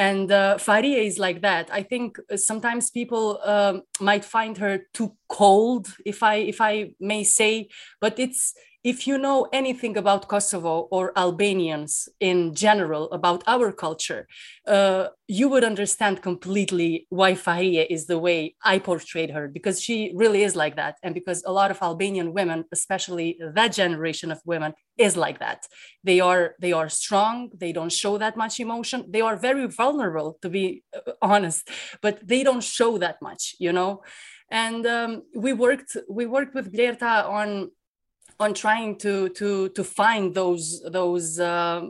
and 0.00 0.32
uh, 0.32 0.56
Fahriye 0.56 1.04
is 1.04 1.18
like 1.18 1.42
that. 1.42 1.68
I 1.70 1.82
think 1.82 2.18
sometimes 2.36 2.90
people 2.90 3.38
um, 3.44 3.82
might 4.00 4.24
find 4.24 4.56
her 4.56 4.86
too 4.94 5.12
cold, 5.28 5.88
if 6.06 6.22
I 6.22 6.36
if 6.36 6.58
I 6.62 6.94
may 6.98 7.22
say, 7.22 7.68
but 8.00 8.18
it's 8.18 8.54
if 8.82 9.06
you 9.06 9.18
know 9.18 9.46
anything 9.52 9.98
about 9.98 10.26
Kosovo 10.26 10.88
or 10.90 11.12
Albanians 11.16 12.08
in 12.18 12.54
general, 12.54 13.10
about 13.12 13.44
our 13.46 13.72
culture, 13.72 14.26
uh, 14.66 15.08
you 15.28 15.50
would 15.50 15.64
understand 15.64 16.22
completely 16.22 17.06
why 17.10 17.34
Fahriye 17.34 17.86
is 17.90 18.06
the 18.06 18.18
way 18.18 18.54
I 18.64 18.78
portrayed 18.78 19.30
her, 19.30 19.48
because 19.48 19.82
she 19.82 20.12
really 20.14 20.42
is 20.42 20.56
like 20.56 20.76
that. 20.76 20.96
And 21.02 21.14
because 21.14 21.42
a 21.44 21.52
lot 21.52 21.70
of 21.70 21.82
Albanian 21.82 22.32
women, 22.32 22.64
especially 22.72 23.38
that 23.54 23.72
generation 23.72 24.32
of 24.32 24.40
women, 24.46 24.72
is 24.96 25.14
like 25.14 25.40
that. 25.40 25.66
They 26.02 26.20
are 26.20 26.54
they 26.58 26.72
are 26.72 26.88
strong, 26.88 27.50
they 27.54 27.72
don't 27.72 27.92
show 27.92 28.16
that 28.16 28.36
much 28.36 28.60
emotion. 28.60 29.04
They 29.08 29.20
are 29.20 29.36
very 29.36 29.66
vulnerable, 29.66 30.38
to 30.40 30.48
be 30.48 30.84
uh, 30.94 31.12
honest, 31.20 31.68
but 32.00 32.26
they 32.26 32.42
don't 32.42 32.64
show 32.64 32.96
that 32.98 33.20
much, 33.20 33.56
you 33.58 33.72
know. 33.72 34.02
And 34.50 34.86
um, 34.86 35.22
we 35.34 35.52
worked 35.52 35.96
we 36.08 36.26
worked 36.26 36.54
with 36.54 36.72
Blerta 36.72 37.28
on 37.28 37.70
on 38.40 38.54
trying 38.54 38.96
to 38.96 39.28
to 39.30 39.68
to 39.70 39.84
find 39.84 40.34
those 40.34 40.82
those 40.90 41.38
uh, 41.38 41.82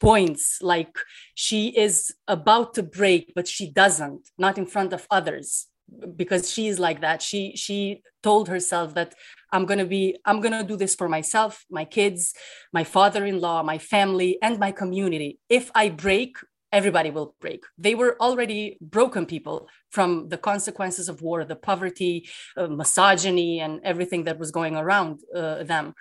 points 0.00 0.58
like 0.62 0.98
she 1.34 1.68
is 1.68 2.14
about 2.26 2.74
to 2.74 2.82
break 2.82 3.32
but 3.34 3.46
she 3.46 3.70
doesn't 3.70 4.30
not 4.36 4.58
in 4.58 4.66
front 4.66 4.92
of 4.92 5.06
others 5.10 5.68
because 6.16 6.50
she 6.50 6.68
is 6.68 6.78
like 6.78 7.00
that. 7.00 7.22
She 7.22 7.56
she 7.56 8.02
told 8.22 8.48
herself 8.48 8.94
that 8.94 9.14
i'm 9.52 9.66
going 9.66 9.78
to 9.78 9.84
be 9.84 10.16
i'm 10.24 10.40
going 10.40 10.52
to 10.52 10.64
do 10.64 10.76
this 10.76 10.94
for 10.94 11.10
myself 11.10 11.66
my 11.70 11.84
kids 11.84 12.34
my 12.72 12.82
father-in-law 12.82 13.62
my 13.62 13.78
family 13.78 14.38
and 14.42 14.58
my 14.58 14.72
community. 14.72 15.38
If 15.48 15.70
i 15.74 15.90
break 15.90 16.38
everybody 16.74 17.10
will 17.10 17.34
break. 17.40 17.64
They 17.78 17.94
were 17.94 18.16
already 18.20 18.78
broken 18.80 19.24
people 19.24 19.68
from 19.90 20.28
the 20.28 20.36
consequences 20.50 21.08
of 21.08 21.22
war, 21.22 21.44
the 21.44 21.56
poverty, 21.70 22.28
uh, 22.56 22.66
misogyny, 22.66 23.60
and 23.60 23.80
everything 23.84 24.24
that 24.24 24.38
was 24.38 24.50
going 24.50 24.76
around 24.76 25.20
uh, 25.34 25.62
them. 25.62 25.94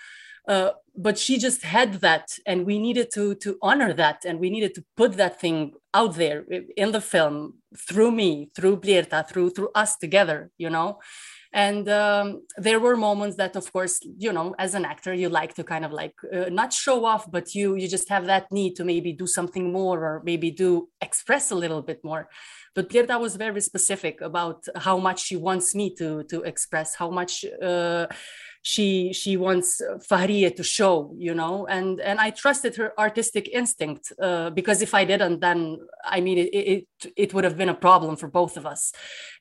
Uh, 0.48 0.72
but 0.98 1.18
she 1.18 1.38
just 1.38 1.62
had 1.64 1.94
that, 2.02 2.26
and 2.46 2.66
we 2.66 2.78
needed 2.78 3.08
to 3.14 3.36
to 3.36 3.58
honor 3.62 3.94
that, 3.94 4.26
and 4.28 4.40
we 4.40 4.50
needed 4.50 4.74
to 4.76 4.84
put 4.98 5.14
that 5.14 5.40
thing 5.40 5.60
out 5.94 6.16
there 6.16 6.44
in 6.76 6.92
the 6.92 7.00
film 7.14 7.36
through 7.88 8.12
me, 8.12 8.50
through 8.56 8.76
Blerta, 8.84 9.20
through 9.30 9.52
through 9.52 9.72
us 9.84 9.96
together, 9.96 10.52
you 10.58 10.70
know 10.70 11.00
and 11.54 11.88
um, 11.88 12.42
there 12.58 12.80
were 12.80 12.98
moments 12.98 13.38
that 13.38 13.56
of 13.56 13.72
course 13.72 14.00
you 14.18 14.34
know 14.34 14.56
as 14.58 14.74
an 14.74 14.86
actor 14.86 15.14
you 15.14 15.30
like 15.30 15.54
to 15.54 15.64
kind 15.64 15.86
of 15.86 15.92
like 15.92 16.16
uh, 16.34 16.50
not 16.50 16.74
show 16.74 17.06
off 17.06 17.30
but 17.32 17.54
you 17.54 17.76
you 17.76 17.88
just 17.88 18.10
have 18.10 18.26
that 18.26 18.52
need 18.52 18.76
to 18.76 18.84
maybe 18.84 19.14
do 19.14 19.28
something 19.28 19.72
more 19.72 20.04
or 20.04 20.22
maybe 20.26 20.50
do 20.52 20.90
express 21.02 21.52
a 21.52 21.56
little 21.56 21.82
bit 21.82 22.04
more. 22.04 22.28
But 22.76 22.90
Blerta 22.90 23.20
was 23.20 23.36
very 23.36 23.62
specific 23.62 24.20
about 24.22 24.66
how 24.76 24.98
much 24.98 25.20
she 25.28 25.36
wants 25.36 25.76
me 25.76 25.94
to 26.00 26.24
to 26.32 26.42
express 26.42 26.96
how 26.96 27.10
much 27.12 27.46
uh, 27.62 28.08
she 28.64 29.12
she 29.12 29.36
wants 29.36 29.82
Fahriye 30.10 30.56
to 30.56 30.64
show, 30.64 31.14
you 31.18 31.36
know, 31.36 31.68
and 31.68 32.00
and 32.00 32.20
I 32.20 32.30
trusted 32.32 32.78
her 32.78 32.98
artistic 32.98 33.50
instinct 33.50 34.14
uh, 34.20 34.50
because 34.52 34.82
if 34.82 34.94
I 34.96 35.04
didn't, 35.04 35.42
then 35.42 35.80
I 36.04 36.22
mean 36.22 36.38
it, 36.38 36.50
it 36.76 36.88
it 37.18 37.34
would 37.34 37.44
have 37.44 37.58
been 37.58 37.70
a 37.70 37.76
problem 37.76 38.16
for 38.16 38.30
both 38.30 38.56
of 38.56 38.66
us, 38.66 38.94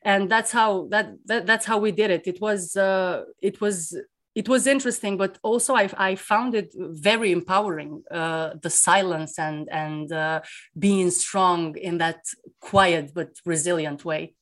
and 0.03 0.29
that's 0.29 0.51
how 0.51 0.87
that, 0.91 1.13
that 1.25 1.45
that's 1.45 1.65
how 1.65 1.77
we 1.77 1.91
did 1.91 2.11
it. 2.11 2.27
It 2.27 2.41
was 2.41 2.75
uh, 2.75 3.23
it 3.41 3.61
was 3.61 3.97
it 4.35 4.49
was 4.49 4.67
interesting, 4.67 5.15
but 5.15 5.39
also 5.41 5.73
I, 5.73 5.89
I 5.97 6.15
found 6.15 6.53
it 6.53 6.73
very 6.75 7.31
empowering. 7.31 8.03
Uh, 8.11 8.55
the 8.61 8.69
silence 8.69 9.39
and 9.39 9.69
and 9.71 10.11
uh, 10.11 10.41
being 10.77 11.11
strong 11.11 11.77
in 11.77 11.97
that 11.99 12.25
quiet 12.59 13.13
but 13.13 13.29
resilient 13.45 14.03
way. 14.03 14.35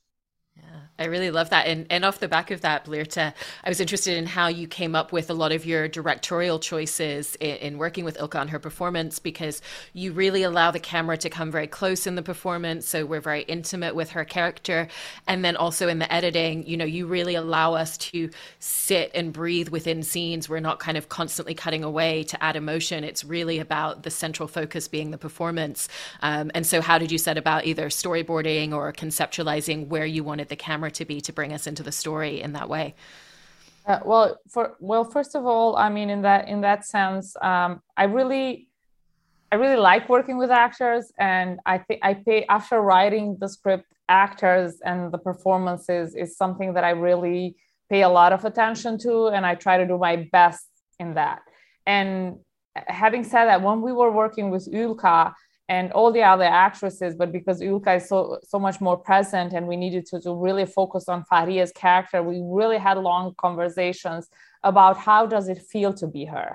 I 1.02 1.06
really 1.06 1.32
love 1.32 1.50
that. 1.50 1.66
And, 1.66 1.88
and 1.90 2.06
off 2.06 2.20
the 2.20 2.28
back 2.28 2.52
of 2.52 2.62
that, 2.62 2.86
Blerta, 2.86 3.34
I 3.64 3.70
was 3.70 3.80
interested 3.80 4.18
in 4.18 4.28
how 4.28 4.50
you 4.50 4.68
came 4.68 4.94
up 4.94 5.12
with 5.12 5.32
a 5.32 5.34
lot 5.34 5.52
of 5.52 5.66
your 5.66 5.88
directorial 5.88 6.60
choices 6.60 7.36
in, 7.38 7.56
in, 7.58 7.78
working 7.80 8.06
with 8.06 8.20
Yllka 8.20 8.40
on 8.40 8.48
her 8.50 8.60
performance, 8.60 9.18
because 9.18 9.64
you 9.94 10.12
really 10.12 10.44
allow 10.44 10.70
the 10.70 10.80
camera 10.80 11.18
to 11.18 11.30
come 11.30 11.50
very 11.50 11.66
close 11.66 12.06
in 12.06 12.14
the 12.14 12.22
performance. 12.22 12.88
So 12.88 13.04
we're 13.04 13.20
very 13.20 13.42
intimate 13.44 13.96
with 13.96 14.12
her 14.12 14.24
character. 14.24 14.88
And 15.28 15.44
then 15.44 15.56
also 15.56 15.88
in 15.88 15.98
the 15.98 16.14
editing, 16.14 16.68
you 16.68 16.78
know, 16.78 16.86
you 16.86 17.08
really 17.08 17.34
allow 17.34 17.74
us 17.74 17.98
to 17.98 18.30
sit 18.60 19.10
and 19.16 19.34
breathe 19.34 19.70
within 19.70 20.04
scenes. 20.04 20.48
We're 20.48 20.60
not 20.60 20.78
kind 20.78 20.98
of 20.98 21.10
constantly 21.10 21.56
cutting 21.56 21.84
away 21.84 22.24
to 22.26 22.44
add 22.44 22.56
emotion. 22.56 23.04
It's 23.04 23.24
really 23.24 23.58
about 23.58 24.04
the 24.04 24.12
central 24.12 24.48
focus 24.48 24.88
being 24.88 25.10
the 25.10 25.18
performance. 25.18 25.90
Um, 26.22 26.52
and 26.54 26.68
so, 26.68 26.80
how 26.80 27.00
did 27.00 27.12
you 27.12 27.18
set 27.18 27.40
about 27.40 27.66
either 27.66 27.90
storyboarding 27.90 28.72
or 28.72 28.94
conceptualizing 28.94 29.88
where 29.88 30.06
you 30.06 30.24
wanted 30.24 30.50
the 30.50 30.56
camera 30.68 30.92
to 31.00 31.04
be 31.12 31.18
to 31.28 31.32
bring 31.34 31.52
us 31.58 31.64
into 31.70 31.84
the 31.84 31.96
story 32.04 32.34
in 32.46 32.52
that 32.58 32.68
way? 32.76 32.96
Uh, 33.86 34.00
well, 34.12 34.28
for 34.54 34.66
well, 34.80 35.04
first 35.04 35.34
of 35.36 35.44
all, 35.52 35.70
I 35.86 35.90
mean, 35.90 36.10
in 36.16 36.22
that 36.22 36.48
in 36.54 36.60
that 36.62 36.82
sense, 36.86 37.36
um, 37.52 37.82
I 37.98 38.06
really, 38.18 38.48
I 39.52 39.56
really 39.64 39.82
like 39.92 40.04
working 40.08 40.38
with 40.38 40.52
actors, 40.52 41.06
and 41.18 41.60
I 41.74 41.76
think 41.86 42.00
I 42.10 42.14
pay 42.14 42.40
after 42.58 42.78
writing 42.92 43.26
the 43.42 43.50
script, 43.50 43.88
actors 44.08 44.72
and 44.90 45.12
the 45.14 45.18
performances 45.30 46.16
is 46.24 46.38
something 46.38 46.70
that 46.76 46.84
I 46.84 46.92
really 46.92 47.56
pay 47.90 48.02
a 48.04 48.10
lot 48.10 48.32
of 48.34 48.46
attention 48.46 48.98
to, 49.06 49.14
and 49.34 49.44
I 49.46 49.54
try 49.56 49.76
to 49.82 49.88
do 49.88 49.98
my 49.98 50.16
best 50.38 50.68
in 51.00 51.16
that. 51.16 51.40
And 51.86 52.38
having 53.04 53.24
said 53.24 53.46
that, 53.46 53.62
when 53.68 53.82
we 53.82 53.92
were 54.00 54.12
working 54.24 54.48
with 54.54 54.66
Yllka, 54.72 55.34
and 55.72 55.90
all 55.94 56.12
the 56.12 56.22
other 56.22 56.50
actresses, 56.68 57.16
but 57.16 57.32
because 57.32 57.62
Yllka 57.62 57.96
is 58.00 58.10
so 58.12 58.20
so 58.54 58.58
much 58.60 58.78
more 58.88 58.98
present 59.10 59.54
and 59.56 59.64
we 59.72 59.78
needed 59.84 60.04
to, 60.10 60.20
to 60.26 60.32
really 60.48 60.66
focus 60.80 61.04
on 61.14 61.24
Fahriye's 61.32 61.72
character, 61.84 62.18
we 62.22 62.38
really 62.60 62.80
had 62.88 62.98
long 62.98 63.26
conversations 63.46 64.24
about 64.72 64.96
how 65.08 65.22
does 65.26 65.48
it 65.54 65.60
feel 65.74 65.92
to 66.02 66.08
be 66.18 66.26
her. 66.36 66.50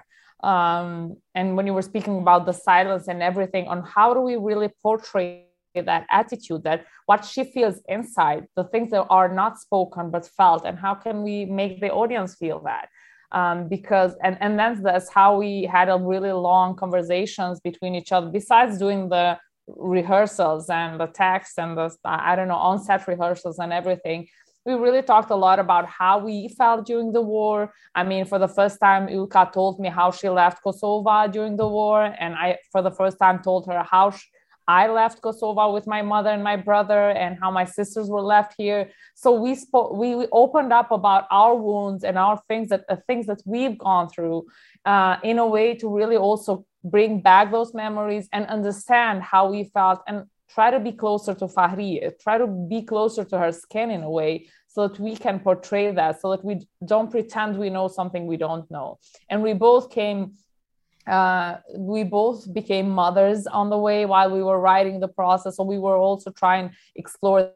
Um, 0.53 1.17
and 1.35 1.57
when 1.57 1.67
you 1.67 1.75
were 1.79 1.89
speaking 1.93 2.19
about 2.19 2.45
the 2.45 2.57
silence 2.69 3.05
and 3.09 3.23
everything, 3.31 3.65
on 3.69 3.81
how 3.95 4.09
do 4.13 4.21
we 4.21 4.37
really 4.37 4.71
portray 4.83 5.47
that 5.93 6.07
attitude, 6.11 6.63
that 6.65 6.85
what 7.07 7.25
she 7.25 7.43
feels 7.55 7.77
inside, 7.97 8.43
the 8.55 8.65
things 8.73 8.91
that 8.91 9.07
are 9.19 9.31
not 9.43 9.59
spoken 9.59 10.11
but 10.11 10.25
felt, 10.39 10.63
and 10.67 10.79
how 10.79 10.95
can 10.95 11.23
we 11.23 11.47
make 11.61 11.81
the 11.81 11.91
audience 11.91 12.35
feel 12.35 12.61
that? 12.71 12.89
Um, 13.33 13.69
because 13.69 14.15
and 14.23 14.39
and 14.41 14.59
that's 14.59 14.81
that's 14.81 15.09
how 15.09 15.39
we 15.39 15.65
had 15.65 15.89
a 15.89 15.99
really 15.99 16.33
long 16.33 16.77
conversations 16.77 17.61
between 17.61 17.95
each 17.95 18.13
other 18.13 18.29
besides 18.31 18.79
doing 18.79 19.09
the 19.09 19.39
rehearsals 19.67 20.71
and 20.71 21.01
the 21.01 21.09
text 21.09 21.59
and 21.59 21.77
the 21.77 21.93
i 22.05 22.37
don't 22.37 22.47
know 22.47 22.55
on 22.55 22.79
set 22.79 23.09
rehearsals 23.09 23.59
and 23.59 23.73
everything 23.73 24.29
we 24.67 24.75
really 24.75 25.01
talked 25.01 25.31
a 25.31 25.37
lot 25.37 25.61
about 25.61 25.87
how 25.87 26.19
we 26.19 26.49
felt 26.49 26.87
during 26.87 27.13
the 27.13 27.23
war. 27.23 27.73
I 27.95 28.03
mean, 28.03 28.25
for 28.25 28.41
the 28.41 28.49
first 28.49 28.81
time, 28.81 29.07
Yllka 29.07 29.53
told 29.53 29.79
me 29.79 29.89
how 29.89 30.11
she 30.11 30.29
left 30.29 30.61
Kosovo 30.61 31.29
during 31.29 31.57
the 31.57 31.69
war, 31.69 32.03
and 32.19 32.35
I, 32.35 32.59
for 32.73 32.83
the 32.83 32.91
first 32.91 33.17
time, 33.21 33.41
told 33.43 33.67
her 33.67 33.85
how 33.89 34.11
I 34.69 34.89
left 34.89 35.23
Kosovo 35.23 35.73
with 35.73 35.87
my 35.87 36.03
mother 36.03 36.31
and 36.31 36.43
my 36.43 36.57
brother, 36.57 37.11
and 37.11 37.39
how 37.41 37.51
my 37.51 37.65
sisters 37.65 38.09
were 38.09 38.23
left 38.23 38.55
here. 38.59 38.91
So 39.15 39.33
we 39.33 39.55
spoke, 39.55 39.93
we, 39.93 40.15
we 40.15 40.27
opened 40.33 40.73
up 40.73 40.91
about 40.91 41.27
our 41.31 41.55
wounds 41.55 42.05
and 42.05 42.19
our 42.19 42.41
things 42.49 42.69
that 42.71 42.87
the 42.89 42.97
things 43.07 43.27
that 43.27 43.43
we've 43.45 43.79
gone 43.79 44.09
through, 44.09 44.47
uh, 44.85 45.17
in 45.23 45.39
a 45.39 45.47
way 45.47 45.75
to 45.77 45.89
really 45.89 46.17
also 46.17 46.67
bring 46.85 47.21
back 47.21 47.51
those 47.51 47.75
memories 47.75 48.29
and 48.33 48.47
understand 48.47 49.23
how 49.23 49.51
we 49.51 49.65
felt. 49.65 50.03
And 50.07 50.25
try 50.49 50.71
to 50.71 50.79
be 50.79 50.93
closer 50.93 51.35
to 51.35 51.47
Fahriye, 51.47 52.19
try 52.21 52.39
to 52.39 52.47
be 52.47 52.81
closer 52.83 53.25
to 53.25 53.37
her 53.37 53.53
skin 53.53 53.91
in 53.91 54.03
a 54.03 54.11
way 54.11 54.47
so 54.69 54.87
that 54.87 54.99
we 55.01 55.17
can 55.17 55.41
portray 55.41 55.91
that, 55.91 56.21
so 56.21 56.31
that 56.31 56.45
we 56.45 56.67
don't 56.87 57.11
pretend 57.11 57.59
we 57.59 57.69
know 57.69 57.89
something 57.89 58.27
we 58.27 58.37
don't 58.37 58.71
know. 58.71 58.99
And 59.29 59.43
we 59.43 59.55
both 59.55 59.91
came, 59.91 60.35
uh, 61.07 61.57
we 61.77 62.03
both 62.03 62.53
became 62.53 62.91
mothers 62.91 63.47
on 63.47 63.71
the 63.71 63.79
way 63.79 64.07
while 64.07 64.31
we 64.31 64.43
were 64.43 64.61
writing 64.61 65.01
the 65.01 65.09
process. 65.09 65.57
So 65.57 65.65
we 65.65 65.79
were 65.79 65.97
also 65.97 66.31
trying 66.31 66.71
to 66.71 66.75
explore 66.97 67.53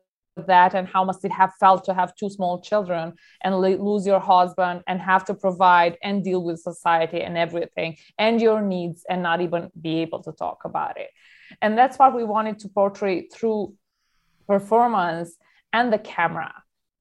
that 0.46 0.74
and 0.74 0.86
how 0.86 1.04
must 1.04 1.24
it 1.24 1.32
have 1.32 1.52
felt 1.58 1.84
to 1.84 1.92
have 1.92 2.14
two 2.14 2.30
small 2.30 2.60
children 2.60 3.12
and 3.42 3.58
lose 3.58 4.06
your 4.06 4.20
husband 4.20 4.82
and 4.86 5.00
have 5.00 5.24
to 5.24 5.34
provide 5.34 5.98
and 6.02 6.24
deal 6.24 6.42
with 6.42 6.58
society 6.60 7.20
and 7.20 7.36
everything 7.36 7.96
and 8.18 8.40
your 8.40 8.62
needs 8.62 9.04
and 9.10 9.22
not 9.22 9.40
even 9.40 9.70
be 9.80 9.98
able 9.98 10.22
to 10.22 10.32
talk 10.32 10.64
about 10.64 10.96
it 10.96 11.10
and 11.60 11.76
that's 11.76 11.98
what 11.98 12.14
we 12.14 12.24
wanted 12.24 12.58
to 12.58 12.68
portray 12.68 13.26
through 13.26 13.74
performance 14.48 15.36
and 15.72 15.92
the 15.92 15.98
camera 15.98 16.54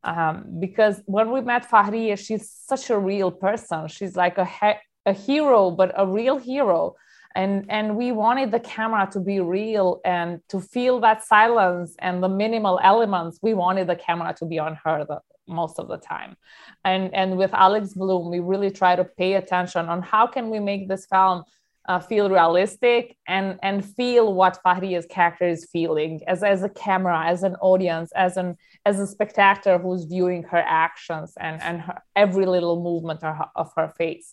um, 0.03 0.45
because 0.59 1.01
when 1.05 1.31
we 1.31 1.41
met 1.41 1.69
Fahriye, 1.69 2.17
she's 2.17 2.49
such 2.49 2.89
a 2.89 2.97
real 2.97 3.31
person. 3.31 3.87
She's 3.89 4.15
like 4.15 4.37
a, 4.37 4.45
he- 4.45 4.79
a 5.05 5.13
hero, 5.13 5.71
but 5.71 5.91
a 5.95 6.05
real 6.05 6.37
hero. 6.37 6.95
And, 7.35 7.65
and 7.69 7.95
we 7.95 8.11
wanted 8.11 8.51
the 8.51 8.59
camera 8.59 9.07
to 9.11 9.19
be 9.19 9.39
real 9.39 10.01
and 10.03 10.41
to 10.49 10.59
feel 10.59 10.99
that 11.01 11.23
silence 11.23 11.95
and 11.99 12.23
the 12.23 12.29
minimal 12.29 12.79
elements. 12.83 13.39
We 13.41 13.53
wanted 13.53 13.87
the 13.87 13.95
camera 13.95 14.33
to 14.39 14.45
be 14.45 14.57
on 14.59 14.77
her 14.83 15.05
the, 15.05 15.19
most 15.47 15.79
of 15.79 15.87
the 15.87 15.97
time. 15.97 16.35
And, 16.83 17.13
and 17.13 17.37
with 17.37 17.53
Alex 17.53 17.93
bloom 17.93 18.31
we 18.31 18.39
really 18.39 18.71
try 18.71 18.95
to 18.95 19.03
pay 19.03 19.35
attention 19.35 19.87
on 19.87 20.01
how 20.01 20.27
can 20.27 20.49
we 20.49 20.59
make 20.59 20.87
this 20.87 21.05
film 21.05 21.43
uh, 21.89 21.99
feel 21.99 22.29
realistic 22.29 23.17
and 23.27 23.57
and 23.63 23.83
feel 23.83 24.31
what 24.33 24.59
Fahriye's 24.63 25.07
character 25.07 25.47
is 25.47 25.67
feeling 25.71 26.21
as 26.27 26.43
as 26.43 26.61
a 26.61 26.69
camera, 26.69 27.25
as 27.25 27.41
an 27.41 27.55
audience, 27.61 28.11
as 28.15 28.37
an 28.37 28.55
as 28.89 28.99
a 28.99 29.07
spectator 29.15 29.77
who's 29.83 30.03
viewing 30.13 30.41
her 30.53 30.63
actions 30.85 31.29
and 31.45 31.55
and 31.67 31.75
her, 31.85 31.97
every 32.23 32.47
little 32.55 32.77
movement 32.89 33.21
of 33.23 33.33
her, 33.39 33.49
of 33.61 33.67
her 33.77 33.89
face. 34.01 34.27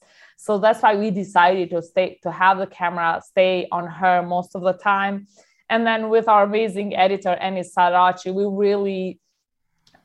So 0.45 0.51
that's 0.63 0.81
why 0.85 0.93
we 1.03 1.09
decided 1.25 1.67
to 1.75 1.81
stay 1.91 2.09
to 2.25 2.31
have 2.43 2.57
the 2.63 2.69
camera 2.79 3.11
stay 3.33 3.57
on 3.79 3.85
her 4.01 4.17
most 4.35 4.51
of 4.57 4.63
the 4.69 4.77
time. 4.93 5.15
And 5.73 5.81
then 5.89 6.01
with 6.15 6.27
our 6.33 6.45
amazing 6.51 6.89
editor 7.07 7.35
Enis 7.47 7.71
Sarachi, 7.77 8.31
we 8.41 8.45
really 8.65 9.05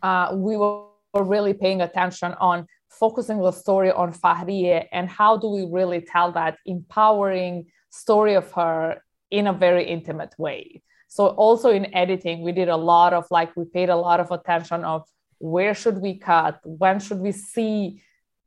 uh, 0.08 0.28
we 0.48 0.54
were 0.62 1.26
really 1.36 1.56
paying 1.64 1.82
attention 1.88 2.32
on 2.50 2.58
focusing 3.04 3.40
the 3.48 3.56
story 3.64 3.92
on 3.92 4.10
Fahriye 4.22 4.80
and 4.92 5.06
how 5.20 5.32
do 5.42 5.48
we 5.58 5.64
really 5.78 6.02
tell 6.14 6.30
that 6.40 6.58
empowering 6.66 7.56
story 7.90 8.34
of 8.42 8.48
her 8.60 9.02
in 9.30 9.48
a 9.48 9.54
very 9.66 9.86
intimate 9.98 10.34
way. 10.38 10.82
So 11.12 11.28
also 11.28 11.72
in 11.72 11.94
editing, 11.94 12.42
we 12.42 12.54
did 12.54 12.70
a 12.70 12.78
lot 12.78 13.12
of 13.12 13.28
like 13.30 13.54
we 13.58 13.66
paid 13.66 13.90
a 13.90 13.98
lot 13.98 14.22
of 14.22 14.32
attention 14.32 14.86
of 14.86 15.04
where 15.40 15.74
should 15.74 15.98
we 15.98 16.18
cut, 16.18 16.62
when 16.64 17.02
should 17.02 17.20
we 17.20 17.34
see 17.34 18.02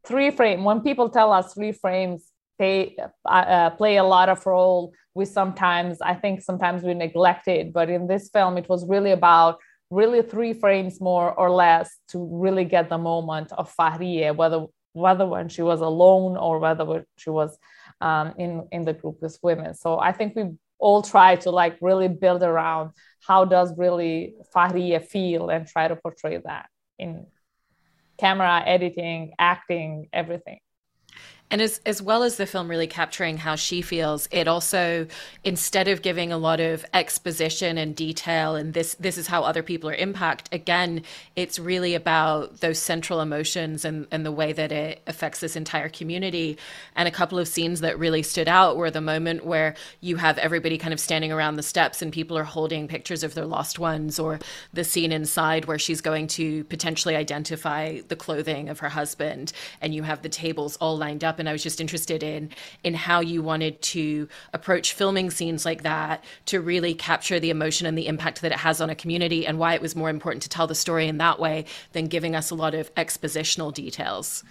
three 0.07 0.31
frame. 0.31 0.65
When 0.65 0.81
people 0.81 1.11
tell 1.11 1.31
us 1.31 1.53
three 1.53 1.73
frames, 1.73 2.33
they 2.59 2.97
uh, 3.29 3.29
uh, 3.29 3.71
play 3.71 3.99
a 3.99 4.03
lot 4.03 4.31
of 4.31 4.47
role. 4.47 4.95
We 5.13 5.27
sometimes, 5.27 6.01
I 6.01 6.15
think, 6.15 6.41
sometimes 6.41 6.83
we 6.83 6.95
neglect 6.95 7.49
it, 7.49 7.71
but 7.71 7.91
in 7.91 8.07
this 8.07 8.31
film, 8.31 8.57
it 8.57 8.67
was 8.67 8.89
really 8.89 9.11
about 9.11 9.59
really 9.91 10.23
three 10.23 10.55
frames 10.55 11.03
more 11.03 11.35
or 11.35 11.51
less 11.51 11.95
to 12.13 12.27
really 12.33 12.65
get 12.65 12.89
the 12.89 12.97
moment 12.97 13.53
of 13.53 13.75
Fahriye, 13.77 14.35
whether 14.35 14.65
whether 14.95 15.27
when 15.27 15.51
she 15.51 15.61
was 15.61 15.83
alone 15.83 16.39
or 16.39 16.61
whether 16.61 17.05
she 17.19 17.29
was 17.29 17.59
um, 18.01 18.33
in 18.39 18.67
in 18.73 18.87
the 18.87 18.95
group 18.95 19.21
with 19.21 19.39
women. 19.43 19.75
So 19.75 19.99
I 19.99 20.13
think 20.13 20.35
we 20.35 20.45
all 20.79 21.03
try 21.03 21.37
to 21.37 21.51
like 21.51 21.77
really 21.81 22.09
build 22.09 22.43
around 22.43 22.91
how 23.27 23.45
does 23.45 23.77
really 23.79 24.35
Fahriye 24.55 25.05
feel 25.05 25.49
and 25.49 25.67
try 25.67 25.89
to 25.89 25.97
portray 25.97 26.41
that 26.45 26.67
in 26.99 27.27
camera, 28.19 28.63
editing, 28.65 29.33
acting, 29.39 30.09
everything. 30.13 30.59
And 31.55 31.63
as, 31.63 31.81
as 31.87 32.03
well 32.03 32.25
as 32.25 32.37
the 32.37 32.47
film 32.47 32.69
really 32.69 32.89
capturing 32.89 33.37
how 33.37 33.55
she 33.55 33.81
feels, 33.81 34.29
it 34.33 34.49
also, 34.49 35.07
instead 35.45 35.87
of 35.87 36.03
giving 36.03 36.33
a 36.33 36.37
lot 36.37 36.59
of 36.59 36.85
exposition 36.93 37.79
and 37.79 37.95
detail 37.95 38.57
and 38.57 38.75
this 38.75 38.97
this 38.99 39.17
is 39.17 39.29
how 39.29 39.45
other 39.45 39.63
people 39.63 39.89
are 39.89 39.95
impacted, 39.95 40.53
again, 40.53 41.05
it's 41.37 41.61
really 41.61 41.95
about 41.95 42.59
those 42.59 42.81
central 42.81 43.21
emotions 43.21 43.85
and, 43.85 44.09
and 44.11 44.27
the 44.27 44.33
way 44.33 44.53
that 44.53 44.73
it 44.73 45.03
affects 45.07 45.39
this 45.39 45.55
entire 45.55 45.89
community. 45.89 46.59
And 46.97 47.07
a 47.07 47.13
couple 47.13 47.39
of 47.39 47.47
scenes 47.47 47.83
that 47.83 48.01
really 48.01 48.25
stood 48.25 48.49
out 48.49 48.77
were 48.77 48.91
the 48.91 49.01
moment 49.01 49.47
where 49.47 49.77
you 50.01 50.17
have 50.17 50.39
everybody 50.39 50.77
kind 50.77 50.93
of 50.93 50.99
standing 50.99 51.31
around 51.31 51.55
the 51.55 51.63
steps 51.63 52.03
and 52.03 52.13
people 52.13 52.37
are 52.37 52.43
holding 52.43 52.89
pictures 52.89 53.23
of 53.23 53.35
their 53.35 53.47
lost 53.47 53.79
ones, 53.79 54.19
or 54.19 54.41
the 54.73 54.83
scene 54.83 55.13
inside 55.13 55.67
where 55.67 55.79
she's 55.79 56.01
going 56.01 56.27
to 56.27 56.65
potentially 56.65 57.15
identify 57.15 58.01
the 58.09 58.17
clothing 58.17 58.69
of 58.69 58.81
her 58.81 58.89
husband, 58.89 59.53
and 59.81 59.95
you 59.95 60.03
have 60.03 60.23
the 60.23 60.29
tables 60.29 60.77
all 60.79 60.97
lined 60.97 61.23
up 61.23 61.35
up 61.35 61.41
and 61.45 61.49
I 61.51 61.53
was 61.53 61.63
just 61.63 61.79
interested 61.79 62.23
in 62.23 62.49
in 62.83 62.95
how 62.95 63.21
you 63.21 63.43
wanted 63.43 63.83
to 63.83 64.27
approach 64.55 64.95
filming 64.95 65.31
scenes 65.31 65.67
like 65.67 65.83
that 65.83 66.25
to 66.47 66.63
really 66.63 66.95
capture 66.95 67.39
the 67.39 67.51
emotion 67.51 67.87
and 67.87 67.99
the 67.99 68.07
impact 68.07 68.41
that 68.41 68.51
it 68.51 68.59
has 68.59 68.81
on 68.81 68.89
a 68.89 68.95
community 68.95 69.47
and 69.47 69.59
why 69.59 69.75
it 69.75 69.83
was 69.83 69.95
more 69.95 70.09
important 70.09 70.43
to 70.45 70.49
tell 70.49 70.67
the 70.67 70.75
story 70.75 71.07
in 71.07 71.19
that 71.19 71.39
way 71.39 71.67
than 71.93 72.07
giving 72.07 72.35
us 72.35 72.51
a 72.51 72.55
lot 72.55 72.75
of 72.75 72.93
expositional 72.95 73.75
details. 73.75 74.43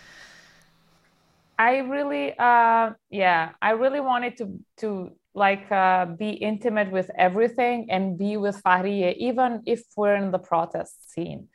I 1.58 1.78
really 1.80 2.36
uh 2.38 2.92
yeah, 3.10 3.50
I 3.60 3.72
really 3.72 4.00
wanted 4.00 4.38
to 4.38 4.60
to 4.78 5.12
like 5.36 5.72
uh, 5.72 6.06
be 6.06 6.30
intimate 6.30 6.92
with 6.92 7.10
everything 7.18 7.88
and 7.90 8.20
be 8.20 8.38
with 8.38 8.62
Fahriye, 8.62 9.16
even 9.18 9.64
if 9.66 9.82
we're 9.98 10.16
in 10.16 10.30
the 10.30 10.38
protest 10.38 11.12
scene, 11.12 11.48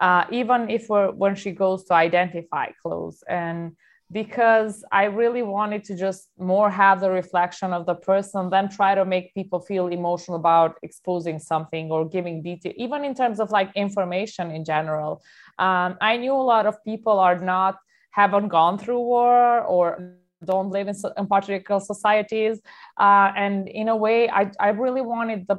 uh, 0.00 0.24
even 0.30 0.70
if 0.70 0.88
we're 0.88 1.10
when 1.10 1.34
she 1.34 1.50
goes 1.50 1.82
to 1.86 1.94
identify 1.94 2.70
clothes 2.80 3.24
and 3.28 3.76
because 4.14 4.84
I 4.92 5.04
really 5.06 5.42
wanted 5.42 5.82
to 5.88 5.96
just 5.96 6.28
more 6.38 6.70
have 6.70 7.00
the 7.00 7.10
reflection 7.10 7.72
of 7.72 7.84
the 7.84 7.96
person 7.96 8.48
than 8.48 8.70
try 8.70 8.94
to 8.94 9.04
make 9.04 9.34
people 9.34 9.58
feel 9.58 9.88
emotional 9.88 10.36
about 10.36 10.76
exposing 10.84 11.40
something 11.40 11.90
or 11.90 12.08
giving 12.08 12.40
detail, 12.40 12.72
even 12.76 13.04
in 13.04 13.16
terms 13.16 13.40
of 13.40 13.50
like 13.50 13.70
information 13.74 14.52
in 14.52 14.64
general. 14.64 15.20
Um, 15.58 15.98
I 16.00 16.16
knew 16.16 16.32
a 16.32 16.46
lot 16.54 16.64
of 16.64 16.76
people 16.84 17.18
are 17.18 17.40
not, 17.40 17.74
haven't 18.12 18.48
gone 18.48 18.78
through 18.78 19.00
war 19.00 19.62
or 19.62 20.14
don't 20.44 20.70
live 20.70 20.86
in, 20.86 20.94
in 21.18 21.26
patriarchal 21.26 21.80
societies. 21.80 22.60
Uh, 22.96 23.32
and 23.34 23.66
in 23.66 23.88
a 23.88 23.96
way, 23.96 24.30
I, 24.30 24.52
I 24.60 24.68
really 24.68 25.02
wanted 25.02 25.48
the 25.48 25.58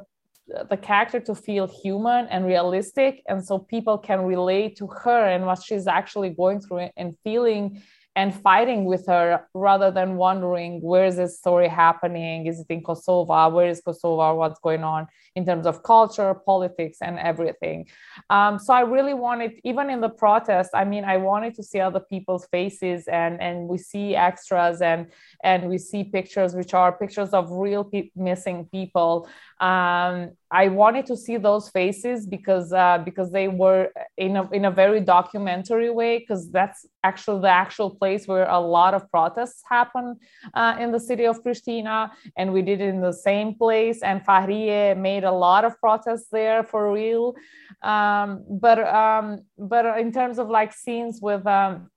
the 0.70 0.76
character 0.76 1.18
to 1.18 1.34
feel 1.34 1.66
human 1.66 2.26
and 2.28 2.46
realistic 2.46 3.20
and 3.26 3.44
so 3.44 3.58
people 3.58 3.98
can 3.98 4.20
relate 4.20 4.76
to 4.76 4.86
her 4.86 5.26
and 5.26 5.44
what 5.44 5.60
she's 5.60 5.88
actually 5.88 6.30
going 6.30 6.60
through 6.60 6.88
and 6.96 7.16
feeling 7.24 7.82
and 8.16 8.34
fighting 8.34 8.84
with 8.86 9.06
her 9.06 9.46
rather 9.54 9.90
than 9.90 10.16
wondering 10.16 10.80
where 10.80 11.04
is 11.04 11.16
this 11.16 11.38
story 11.38 11.68
happening? 11.68 12.46
Is 12.46 12.60
it 12.60 12.66
in 12.70 12.82
kosovo? 12.82 13.50
Where 13.50 13.68
is 13.68 13.80
kosovo? 13.80 14.34
What's 14.34 14.58
going 14.58 14.82
on 14.82 15.06
in 15.36 15.44
terms 15.44 15.66
of 15.66 15.82
culture 15.82 16.34
politics 16.34 16.98
and 17.02 17.18
everything? 17.18 17.86
Um, 18.30 18.58
so 18.58 18.72
i 18.72 18.80
really 18.80 19.14
wanted 19.14 19.52
even 19.64 19.90
in 19.90 20.00
the 20.00 20.08
protest 20.08 20.70
i 20.74 20.84
mean 20.84 21.04
i 21.04 21.16
wanted 21.16 21.54
to 21.54 21.62
see 21.62 21.80
other 21.80 22.00
people's 22.00 22.46
faces 22.46 23.06
and 23.08 23.40
and 23.40 23.68
we 23.68 23.78
see 23.78 24.16
extras 24.16 24.80
and 24.80 25.06
and 25.42 25.68
we 25.68 25.78
see 25.78 26.04
pictures 26.04 26.54
which 26.54 26.74
are 26.74 26.92
pictures 26.92 27.30
of 27.30 27.50
real 27.50 27.84
pe- 27.84 28.10
missing 28.16 28.66
people. 28.66 29.28
Um, 29.60 30.32
I 30.50 30.68
wanted 30.68 31.06
to 31.06 31.16
see 31.16 31.38
those 31.38 31.68
faces 31.68 32.24
because 32.24 32.72
uh, 32.72 32.98
because 33.04 33.32
they 33.32 33.48
were 33.48 33.90
in 34.16 34.36
a 34.36 34.48
in 34.50 34.64
a 34.64 34.70
very 34.70 35.00
documentary 35.00 35.90
way 35.90 36.20
because 36.20 36.50
that's 36.52 36.86
actually 37.02 37.40
the 37.40 37.48
actual 37.48 37.90
place 37.90 38.28
where 38.28 38.48
a 38.48 38.60
lot 38.60 38.94
of 38.94 39.10
protests 39.10 39.62
happen 39.68 40.16
uh, 40.54 40.76
in 40.78 40.92
the 40.92 41.00
city 41.00 41.26
of 41.26 41.42
Pristina, 41.42 42.10
and 42.36 42.52
we 42.52 42.62
did 42.62 42.80
it 42.80 42.88
in 42.88 43.00
the 43.00 43.12
same 43.12 43.54
place. 43.54 44.02
And 44.02 44.24
Fahriye 44.24 44.96
made 44.96 45.24
a 45.24 45.32
lot 45.32 45.64
of 45.64 45.80
protests 45.80 46.28
there 46.30 46.62
for 46.62 46.92
real, 46.92 47.34
um, 47.82 48.44
but 48.48 48.78
um, 48.86 49.42
but 49.58 49.98
in 49.98 50.12
terms 50.12 50.38
of 50.38 50.48
like 50.48 50.72
scenes 50.72 51.20
with 51.20 51.44
um, 51.46 51.90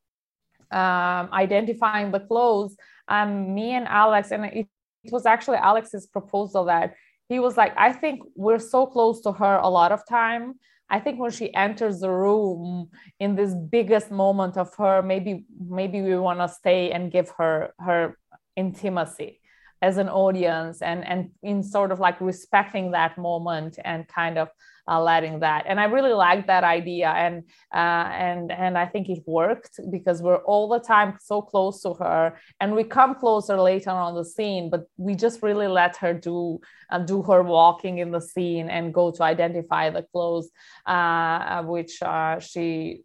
um 0.71 1.29
identifying 1.33 2.11
the 2.11 2.19
clothes, 2.19 2.75
um, 3.07 3.53
me 3.53 3.73
and 3.73 3.87
Alex, 3.87 4.31
and 4.31 4.45
it, 4.45 4.67
it 5.03 5.11
was 5.11 5.27
actually 5.27 5.57
Alex's 5.57 6.07
proposal 6.07 6.65
that 6.65 6.95
he 7.29 7.39
was 7.39 7.55
like, 7.55 7.73
I 7.77 7.93
think 7.93 8.21
we're 8.35 8.59
so 8.59 8.85
close 8.85 9.21
to 9.21 9.31
her 9.31 9.57
a 9.57 9.69
lot 9.69 9.91
of 9.91 10.01
time. 10.07 10.55
I 10.89 10.99
think 10.99 11.19
when 11.19 11.31
she 11.31 11.53
enters 11.53 11.99
the 11.99 12.09
room 12.09 12.89
in 13.19 13.35
this 13.35 13.53
biggest 13.53 14.09
moment 14.09 14.57
of 14.57 14.73
her, 14.75 15.03
maybe 15.03 15.45
maybe 15.59 16.01
we 16.01 16.17
want 16.17 16.39
to 16.39 16.49
stay 16.49 16.91
and 16.91 17.11
give 17.11 17.29
her 17.37 17.73
her 17.79 18.17
intimacy 18.55 19.39
as 19.81 19.97
an 19.97 20.09
audience 20.09 20.81
and 20.81 21.05
and 21.07 21.31
in 21.43 21.63
sort 21.63 21.91
of 21.91 21.99
like 21.99 22.19
respecting 22.19 22.91
that 22.91 23.17
moment 23.17 23.79
and 23.83 24.07
kind 24.07 24.37
of 24.37 24.49
uh, 24.87 24.99
letting 25.01 25.39
that. 25.39 25.65
And 25.67 25.79
i 25.79 25.85
really 25.85 26.13
liked 26.13 26.47
that 26.47 26.63
idea 26.63 27.09
and 27.09 27.43
uh, 27.73 28.07
and 28.27 28.51
and 28.51 28.77
i 28.77 28.85
think 28.85 29.07
it 29.09 29.21
worked 29.27 29.79
because 29.91 30.21
we're 30.21 30.43
all 30.51 30.67
the 30.67 30.79
time 30.79 31.17
so 31.21 31.41
close 31.41 31.81
to 31.83 31.93
her 31.93 32.37
and 32.59 32.75
we 32.75 32.83
come 32.83 33.13
closer 33.15 33.59
later 33.61 33.91
on 33.91 34.15
the 34.15 34.25
scene 34.25 34.69
but 34.69 34.87
we 34.97 35.15
just 35.15 35.43
really 35.43 35.67
let 35.67 35.95
her 35.97 36.13
do 36.13 36.59
uh, 36.89 36.99
do 36.99 37.21
her 37.21 37.43
walking 37.43 37.99
in 37.99 38.11
the 38.11 38.21
scene 38.21 38.69
and 38.69 38.93
go 38.93 39.11
to 39.11 39.23
identify 39.23 39.89
the 39.89 40.03
clothes 40.11 40.49
uh, 40.87 41.61
which 41.63 42.01
uh, 42.01 42.39
she 42.39 43.03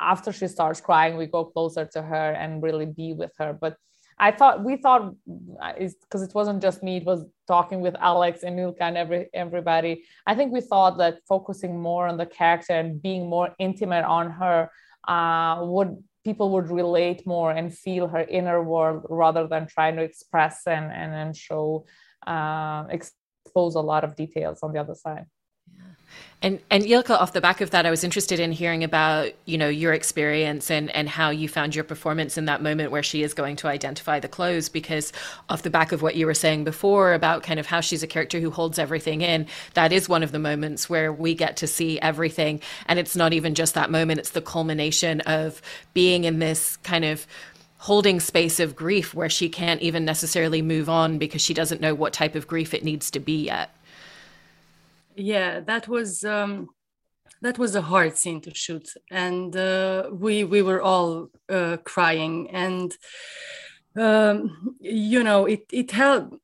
after 0.00 0.32
she 0.32 0.48
starts 0.48 0.80
crying 0.80 1.16
we 1.16 1.26
go 1.26 1.44
closer 1.44 1.84
to 1.84 2.02
her 2.02 2.32
and 2.32 2.62
really 2.62 2.86
be 2.86 3.12
with 3.12 3.32
her. 3.38 3.52
But 3.52 3.76
I 4.18 4.30
thought 4.30 4.62
we 4.62 4.76
thought 4.76 5.14
because 5.26 6.22
uh, 6.22 6.24
it 6.24 6.34
wasn't 6.34 6.62
just 6.62 6.82
me, 6.82 6.98
it 6.98 7.04
was 7.04 7.24
talking 7.48 7.80
with 7.80 7.96
Alex 8.00 8.42
and 8.42 8.58
Yllka 8.58 8.80
and 8.80 8.96
every 8.96 9.28
everybody. 9.34 10.04
I 10.26 10.34
think 10.34 10.52
we 10.52 10.60
thought 10.60 10.98
that 10.98 11.18
focusing 11.28 11.80
more 11.80 12.06
on 12.06 12.16
the 12.16 12.26
character 12.26 12.74
and 12.74 13.02
being 13.02 13.28
more 13.28 13.54
intimate 13.58 14.04
on 14.04 14.30
her 14.30 14.70
uh, 15.08 15.58
would 15.62 16.02
people 16.24 16.50
would 16.50 16.70
relate 16.70 17.26
more 17.26 17.50
and 17.50 17.76
feel 17.76 18.08
her 18.08 18.22
inner 18.22 18.62
world 18.62 19.04
rather 19.10 19.46
than 19.46 19.66
trying 19.66 19.96
to 19.96 20.02
express 20.02 20.66
and 20.66 20.92
and, 20.92 21.12
and 21.12 21.36
show 21.36 21.84
uh, 22.26 22.84
expose 22.90 23.74
a 23.74 23.80
lot 23.80 24.04
of 24.04 24.16
details 24.16 24.60
on 24.62 24.72
the 24.72 24.80
other 24.80 24.94
side. 24.94 25.26
And 26.44 26.60
and 26.70 26.84
Yllka, 26.84 27.18
off 27.18 27.32
the 27.32 27.40
back 27.40 27.62
of 27.62 27.70
that, 27.70 27.86
I 27.86 27.90
was 27.90 28.04
interested 28.04 28.38
in 28.38 28.52
hearing 28.52 28.84
about 28.84 29.32
you 29.46 29.56
know 29.56 29.70
your 29.70 29.94
experience 29.94 30.70
and 30.70 30.90
and 30.90 31.08
how 31.08 31.30
you 31.30 31.48
found 31.48 31.74
your 31.74 31.84
performance 31.84 32.36
in 32.36 32.44
that 32.44 32.62
moment 32.62 32.90
where 32.90 33.02
she 33.02 33.22
is 33.22 33.32
going 33.32 33.56
to 33.56 33.66
identify 33.66 34.20
the 34.20 34.28
clothes. 34.28 34.68
Because 34.68 35.10
off 35.48 35.62
the 35.62 35.70
back 35.70 35.90
of 35.90 36.02
what 36.02 36.16
you 36.16 36.26
were 36.26 36.34
saying 36.34 36.64
before 36.64 37.14
about 37.14 37.44
kind 37.44 37.58
of 37.58 37.64
how 37.64 37.80
she's 37.80 38.02
a 38.02 38.06
character 38.06 38.40
who 38.40 38.50
holds 38.50 38.78
everything 38.78 39.22
in, 39.22 39.46
that 39.72 39.90
is 39.90 40.06
one 40.06 40.22
of 40.22 40.32
the 40.32 40.38
moments 40.38 40.90
where 40.90 41.10
we 41.10 41.34
get 41.34 41.56
to 41.56 41.66
see 41.66 41.98
everything, 42.00 42.60
and 42.84 42.98
it's 42.98 43.16
not 43.16 43.32
even 43.32 43.54
just 43.54 43.72
that 43.72 43.90
moment; 43.90 44.18
it's 44.18 44.32
the 44.32 44.42
culmination 44.42 45.22
of 45.22 45.62
being 45.94 46.24
in 46.24 46.40
this 46.40 46.76
kind 46.78 47.06
of 47.06 47.26
holding 47.78 48.20
space 48.20 48.60
of 48.60 48.76
grief 48.76 49.14
where 49.14 49.30
she 49.30 49.48
can't 49.48 49.80
even 49.80 50.04
necessarily 50.04 50.60
move 50.60 50.90
on 50.90 51.16
because 51.16 51.40
she 51.40 51.54
doesn't 51.54 51.80
know 51.80 51.94
what 51.94 52.12
type 52.12 52.34
of 52.34 52.46
grief 52.46 52.74
it 52.74 52.84
needs 52.84 53.10
to 53.10 53.18
be 53.18 53.46
yet 53.46 53.74
yeah 55.14 55.60
that 55.60 55.88
was 55.88 56.24
um 56.24 56.68
that 57.44 57.58
was 57.58 57.74
a 57.74 57.82
hard 57.82 58.16
scene 58.16 58.40
to 58.40 58.54
shoot. 58.54 58.88
And 59.10 59.54
uh, 59.54 60.08
we 60.12 60.44
we 60.44 60.62
were 60.62 60.80
all 60.80 61.28
uh, 61.48 61.76
crying. 61.84 62.50
And 62.50 62.92
um, 63.96 64.76
you 64.80 65.22
know 65.22 65.44
it 65.46 65.64
it 65.72 65.90
helped 65.90 66.36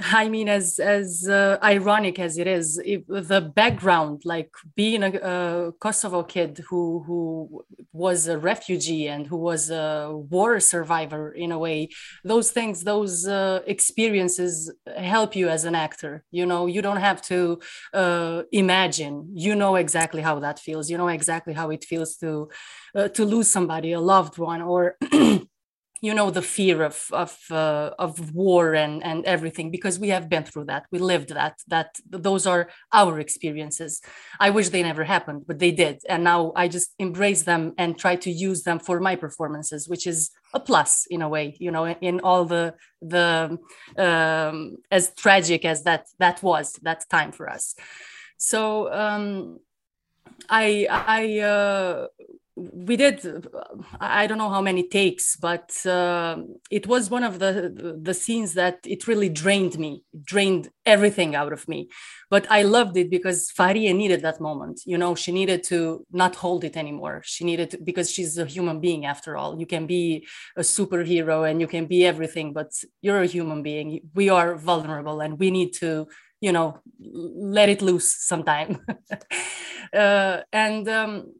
I 0.00 0.28
mean, 0.28 0.48
as 0.48 0.78
as 0.78 1.28
uh, 1.28 1.58
ironic 1.62 2.18
as 2.18 2.38
it 2.38 2.46
is, 2.46 2.80
if 2.84 3.06
the 3.06 3.40
background, 3.40 4.22
like 4.24 4.50
being 4.74 5.02
a, 5.02 5.10
a, 5.10 5.72
Kosovo 5.72 6.22
kid 6.22 6.64
who 6.68 7.02
who 7.06 7.64
was 7.92 8.26
a 8.26 8.38
refugee 8.38 9.08
and 9.08 9.26
who 9.26 9.36
was 9.36 9.70
a 9.70 10.10
war 10.12 10.60
survivor 10.60 11.32
in 11.32 11.52
a 11.52 11.58
way, 11.58 11.88
those 12.24 12.50
things, 12.50 12.84
those 12.84 13.26
uh, 13.26 13.60
experiences 13.66 14.72
help 14.96 15.36
you 15.36 15.48
as 15.48 15.64
an 15.64 15.74
actor. 15.74 16.24
You 16.30 16.46
know, 16.46 16.66
you 16.66 16.82
don't 16.82 17.04
have 17.08 17.20
to 17.22 17.60
uh, 17.92 18.42
imagine. 18.52 19.30
You 19.34 19.54
know 19.54 19.76
exactly 19.76 20.22
how 20.22 20.38
that 20.40 20.58
feels. 20.58 20.90
You 20.90 20.98
know 20.98 21.08
exactly 21.08 21.54
how 21.54 21.70
it 21.70 21.84
feels 21.84 22.16
to 22.16 22.48
uh, 22.94 23.08
to 23.08 23.24
lose 23.24 23.50
somebody, 23.50 23.92
a 23.92 24.00
loved 24.00 24.38
one, 24.38 24.62
or 24.62 24.96
you 26.02 26.12
know 26.12 26.30
the 26.30 26.42
fear 26.42 26.82
of 26.82 27.06
of 27.12 27.38
uh, 27.50 27.90
of 27.98 28.34
war 28.34 28.74
and 28.74 29.02
and 29.04 29.24
everything 29.24 29.70
because 29.70 30.00
we 30.00 30.08
have 30.08 30.28
been 30.28 30.44
through 30.44 30.66
that. 30.66 30.84
We 30.90 30.98
lived 30.98 31.30
that 31.30 31.60
that 31.68 31.90
those 32.10 32.44
are 32.46 32.68
our 32.92 33.20
experiences. 33.20 34.02
I 34.40 34.50
wish 34.50 34.68
they 34.68 34.82
never 34.82 35.04
happened 35.04 35.46
but 35.46 35.60
they 35.60 35.70
did. 35.70 36.02
And 36.08 36.24
now 36.24 36.52
i 36.56 36.68
just 36.68 36.88
embrace 36.98 37.42
them 37.44 37.72
and 37.78 37.98
try 37.98 38.16
to 38.16 38.30
use 38.30 38.62
them 38.64 38.78
for 38.78 39.00
my 39.00 39.14
performances 39.16 39.88
which 39.88 40.06
is 40.06 40.30
a 40.54 40.60
plus 40.60 41.06
in 41.14 41.22
a 41.22 41.28
way 41.28 41.56
you 41.58 41.70
know 41.70 41.86
in 41.86 42.20
all 42.20 42.44
the 42.44 42.74
the 43.00 43.58
um, 43.96 44.76
as 44.90 45.14
tragic 45.14 45.64
as 45.64 45.84
that 45.84 46.02
that 46.18 46.42
was 46.42 46.66
that 46.82 47.00
time 47.10 47.32
for 47.32 47.48
us. 47.48 47.74
So 48.38 48.92
um 48.92 49.60
I 50.48 50.86
I 50.90 51.38
uh, 51.40 52.06
we 52.54 52.96
did 52.96 53.46
i 53.98 54.26
don't 54.26 54.36
know 54.36 54.50
how 54.50 54.60
many 54.60 54.86
takes 54.86 55.36
but 55.36 55.74
uh, 55.86 56.36
it 56.70 56.86
was 56.86 57.08
one 57.08 57.24
of 57.24 57.38
the 57.38 57.98
the 58.02 58.12
scenes 58.12 58.52
that 58.52 58.78
it 58.84 59.06
really 59.06 59.30
drained 59.30 59.78
me 59.78 60.02
drained 60.22 60.68
everything 60.84 61.34
out 61.34 61.52
of 61.52 61.66
me. 61.68 61.88
But 62.28 62.46
i 62.50 62.62
loved 62.62 62.96
it 62.96 63.08
because 63.10 63.50
fahriye 63.58 63.94
needed 63.94 64.20
that 64.22 64.40
moment 64.40 64.82
you 64.84 64.98
know 64.98 65.14
she 65.14 65.32
needed 65.32 65.62
to 65.64 66.04
not 66.12 66.34
hold 66.36 66.64
it 66.64 66.76
anymore. 66.76 67.22
She 67.24 67.44
needed 67.44 67.70
to, 67.70 67.78
because 67.78 68.10
she's 68.10 68.36
a 68.36 68.44
human 68.44 68.80
being 68.80 69.06
after 69.06 69.36
all. 69.36 69.58
You 69.58 69.66
can 69.66 69.86
be 69.86 70.26
a 70.56 70.62
superhero 70.62 71.48
and 71.48 71.60
you 71.60 71.66
can 71.66 71.86
be 71.86 72.04
everything 72.04 72.52
but 72.52 72.70
you're 73.00 73.22
a 73.22 73.26
human 73.26 73.62
being. 73.62 74.00
We 74.14 74.28
are 74.28 74.56
vulnerable 74.56 75.20
and 75.20 75.38
we 75.38 75.50
need 75.50 75.72
to 75.74 76.06
you 76.40 76.52
know 76.52 76.80
let 77.00 77.70
it 77.70 77.80
loose 77.80 78.12
sometime. 78.12 78.84
Uh, 79.92 80.40
and 80.54 80.88
um, 80.88 81.34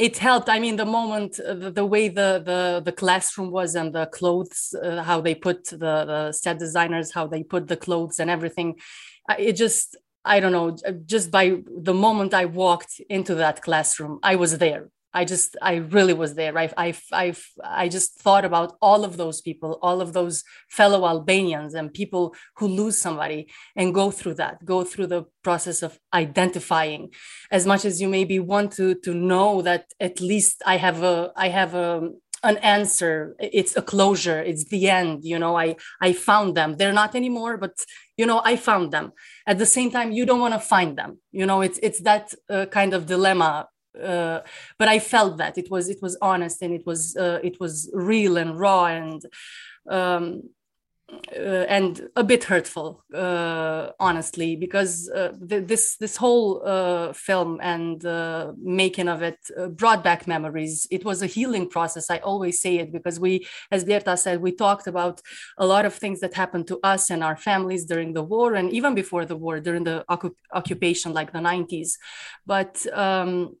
it 0.00 0.16
helped. 0.16 0.48
I 0.48 0.58
mean 0.58 0.76
the 0.76 0.86
moment 0.86 1.38
uh, 1.38 1.54
the, 1.54 1.70
the, 1.70 1.84
way 1.84 2.08
the, 2.08 2.42
the 2.50 2.82
the 2.84 2.92
classroom 2.92 3.50
was 3.50 3.74
and 3.74 3.94
the 3.94 4.06
clothes 4.06 4.74
uh, 4.82 5.02
how 5.02 5.20
they 5.20 5.34
put 5.34 5.64
the, 5.66 5.94
the 6.12 6.32
set 6.32 6.58
designers 6.58 7.12
how 7.12 7.26
they 7.26 7.42
put 7.42 7.68
the 7.68 7.76
clothes 7.76 8.18
and 8.18 8.30
everything 8.30 8.68
it 9.38 9.52
just 9.64 9.96
i 10.24 10.40
don't 10.40 10.56
know 10.58 10.76
just 11.14 11.30
by 11.30 11.44
the 11.88 11.94
moment 11.94 12.32
i 12.34 12.44
walked 12.44 13.00
into 13.08 13.34
that 13.34 13.62
classroom 13.62 14.18
i 14.22 14.34
was 14.36 14.58
there 14.58 14.88
I 15.12 15.24
just, 15.24 15.56
I 15.60 15.76
really 15.76 16.12
was 16.12 16.34
there. 16.34 16.56
I, 16.56 16.70
I, 16.76 16.94
I, 17.12 17.34
I 17.64 17.88
just 17.88 18.20
thought 18.20 18.44
about 18.44 18.76
all 18.80 19.04
of 19.04 19.16
those 19.16 19.40
people, 19.40 19.78
all 19.82 20.00
of 20.00 20.12
those 20.12 20.44
fellow 20.68 21.06
Albanians 21.06 21.74
and 21.74 21.92
people 21.92 22.34
who 22.56 22.68
lose 22.68 22.96
somebody 22.96 23.50
and 23.76 23.94
go 23.94 24.10
through 24.10 24.34
that, 24.34 24.64
go 24.64 24.84
through 24.84 25.08
the 25.08 25.24
process 25.42 25.82
of 25.82 25.98
identifying. 26.14 27.10
As 27.50 27.66
much 27.66 27.84
as 27.84 28.00
you 28.00 28.08
maybe 28.08 28.38
want 28.38 28.72
to 28.72 28.94
to 28.96 29.14
know 29.14 29.62
that 29.62 29.86
at 29.98 30.20
least 30.20 30.62
I 30.66 30.76
have 30.76 31.02
a, 31.02 31.32
I 31.36 31.48
have 31.48 31.74
a 31.74 32.10
an 32.42 32.56
answer. 32.58 33.36
It's 33.38 33.76
a 33.76 33.82
closure. 33.82 34.40
It's 34.40 34.64
the 34.64 34.88
end 34.88 35.24
you 35.24 35.38
know 35.38 35.56
i 35.56 35.76
i 36.00 36.12
found 36.12 36.56
them. 36.56 36.76
They're 36.76 36.92
not 36.92 37.14
anymore 37.14 37.56
but 37.56 37.74
you 38.16 38.26
know 38.26 38.40
i 38.44 38.56
found 38.56 38.92
them. 38.92 39.12
At 39.46 39.58
the 39.58 39.66
same 39.66 39.90
time 39.90 40.12
you 40.12 40.24
don't 40.26 40.40
want 40.40 40.54
to 40.54 40.60
find 40.60 40.96
them. 40.96 41.18
You 41.32 41.46
know 41.46 41.60
it's 41.60 41.78
it's 41.82 42.00
that 42.00 42.32
uh, 42.48 42.66
kind 42.66 42.94
of 42.94 43.06
dilemma 43.06 43.68
uh, 44.02 44.40
but 44.78 44.88
I 44.88 44.98
felt 44.98 45.38
that 45.38 45.58
it 45.58 45.70
was 45.70 45.88
it 45.88 46.00
was 46.02 46.16
honest 46.20 46.62
and 46.62 46.72
it 46.74 46.86
was 46.86 47.16
uh, 47.16 47.40
it 47.42 47.58
was 47.60 47.90
real 47.92 48.36
and 48.36 48.58
raw 48.58 48.86
and 48.86 49.24
um, 49.88 50.42
uh, 51.36 51.66
and 51.68 52.08
a 52.16 52.22
bit 52.22 52.44
hurtful, 52.44 53.04
uh, 53.14 53.90
honestly, 53.98 54.56
because 54.56 55.10
uh, 55.10 55.32
th- 55.48 55.66
this 55.66 55.96
this 55.96 56.16
whole 56.16 56.62
uh, 56.64 57.12
film 57.12 57.58
and 57.62 58.04
making 58.62 59.08
of 59.08 59.22
it 59.22 59.38
brought 59.76 60.04
back 60.04 60.26
memories. 60.26 60.86
It 60.90 61.04
was 61.04 61.22
a 61.22 61.26
healing 61.26 61.68
process. 61.68 62.10
I 62.10 62.18
always 62.18 62.60
say 62.60 62.78
it 62.78 62.92
because 62.92 63.18
we, 63.18 63.46
as 63.70 63.84
Blerta 63.84 64.18
said, 64.18 64.40
we 64.40 64.52
talked 64.52 64.86
about 64.86 65.20
a 65.58 65.66
lot 65.66 65.84
of 65.84 65.94
things 65.94 66.20
that 66.20 66.34
happened 66.34 66.66
to 66.68 66.78
us 66.82 67.10
and 67.10 67.24
our 67.24 67.36
families 67.36 67.84
during 67.84 68.12
the 68.12 68.22
war 68.22 68.54
and 68.54 68.72
even 68.72 68.94
before 68.94 69.24
the 69.24 69.36
war, 69.36 69.60
during 69.60 69.84
the 69.84 70.04
occupation, 70.52 71.12
like 71.12 71.32
the 71.32 71.40
90s. 71.40 71.98
But 72.46 72.86
um, 72.92 73.56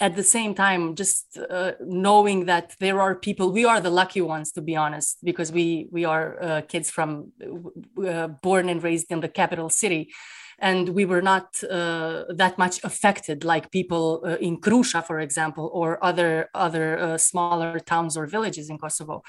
at 0.00 0.16
the 0.16 0.22
same 0.22 0.54
time 0.54 0.94
just 0.94 1.38
uh, 1.50 1.72
knowing 1.80 2.46
that 2.46 2.74
there 2.80 3.00
are 3.00 3.14
people 3.14 3.52
we 3.52 3.64
are 3.64 3.80
the 3.80 3.90
lucky 3.90 4.20
ones 4.20 4.52
to 4.52 4.60
be 4.60 4.76
honest 4.76 5.18
because 5.24 5.52
we 5.52 5.88
we 5.90 6.04
are 6.04 6.42
uh, 6.42 6.60
kids 6.62 6.90
from 6.90 7.32
uh, 8.06 8.28
born 8.42 8.68
and 8.68 8.82
raised 8.82 9.10
in 9.10 9.20
the 9.20 9.28
capital 9.28 9.70
city. 9.70 10.12
And 10.58 10.88
we 10.90 11.04
were 11.04 11.20
not 11.20 11.62
uh, 11.62 12.24
that 12.34 12.56
much 12.56 12.82
affected 12.82 13.44
like 13.44 13.70
people 13.70 14.22
uh, 14.24 14.36
in 14.36 14.58
Krusha 14.58 15.04
for 15.04 15.20
example 15.20 15.70
or 15.72 16.02
other 16.02 16.48
other 16.54 16.98
uh, 16.98 17.18
smaller 17.18 17.78
towns 17.78 18.16
or 18.16 18.26
villages 18.26 18.70
in 18.70 18.78
Kosovo 18.78 19.22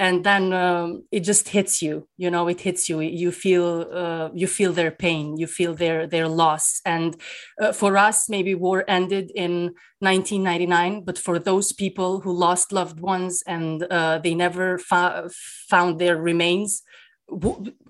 and 0.00 0.24
then 0.24 0.54
um, 0.54 1.04
it 1.12 1.20
just 1.20 1.50
hits 1.50 1.82
you 1.82 2.08
you 2.16 2.30
know 2.30 2.48
it 2.48 2.62
hits 2.62 2.88
you. 2.88 3.00
You 3.00 3.30
feel 3.30 3.86
uh, 3.92 4.30
you 4.34 4.46
feel 4.46 4.72
their 4.72 4.90
pain 4.90 5.36
you 5.36 5.46
feel 5.46 5.74
their 5.74 6.06
their 6.06 6.26
loss. 6.26 6.80
And 6.84 7.20
uh, 7.60 7.72
for 7.72 7.96
us 7.96 8.28
maybe 8.28 8.54
war 8.54 8.82
ended 8.88 9.30
in 9.34 9.52
1999 10.00 11.04
but 11.04 11.18
for 11.18 11.38
those 11.38 11.72
people 11.72 12.20
who 12.22 12.32
lost 12.32 12.72
loved 12.72 12.98
ones 12.98 13.42
and 13.46 13.82
uh, 13.84 14.18
they 14.18 14.34
never 14.34 14.78
found 14.78 15.98
their 15.98 16.16
remains 16.16 16.82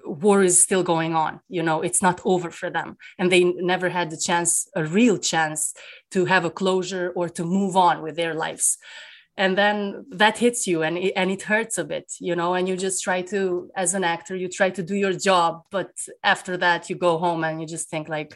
war 0.04 0.42
is 0.42 0.60
still 0.60 0.82
going 0.82 1.14
on 1.14 1.40
you 1.48 1.62
know 1.62 1.80
it's 1.80 2.02
not 2.02 2.20
over 2.24 2.50
for 2.50 2.68
them. 2.70 2.96
And 3.18 3.30
they 3.30 3.44
never 3.44 3.88
had 3.88 4.10
the 4.10 4.20
chance 4.28 4.68
a 4.74 4.84
real 4.84 5.16
chance 5.16 5.72
to 6.10 6.24
have 6.24 6.44
a 6.44 6.50
closure 6.50 7.12
or 7.14 7.28
to 7.28 7.44
move 7.44 7.76
on 7.76 8.02
with 8.02 8.16
their 8.16 8.34
lives 8.34 8.78
and 9.40 9.56
then 9.56 10.04
that 10.10 10.36
hits 10.36 10.66
you 10.66 10.82
and 10.82 10.98
it, 10.98 11.12
and 11.16 11.30
it 11.30 11.42
hurts 11.42 11.78
a 11.78 11.84
bit 11.84 12.12
you 12.20 12.36
know 12.36 12.52
and 12.54 12.68
you 12.68 12.76
just 12.76 13.02
try 13.02 13.22
to 13.22 13.70
as 13.74 13.94
an 13.94 14.04
actor 14.04 14.36
you 14.36 14.48
try 14.48 14.68
to 14.68 14.82
do 14.82 14.94
your 14.94 15.14
job 15.14 15.62
but 15.70 15.92
after 16.22 16.56
that 16.58 16.90
you 16.90 16.96
go 17.08 17.16
home 17.16 17.42
and 17.42 17.60
you 17.60 17.66
just 17.66 17.88
think 17.88 18.06
like 18.08 18.32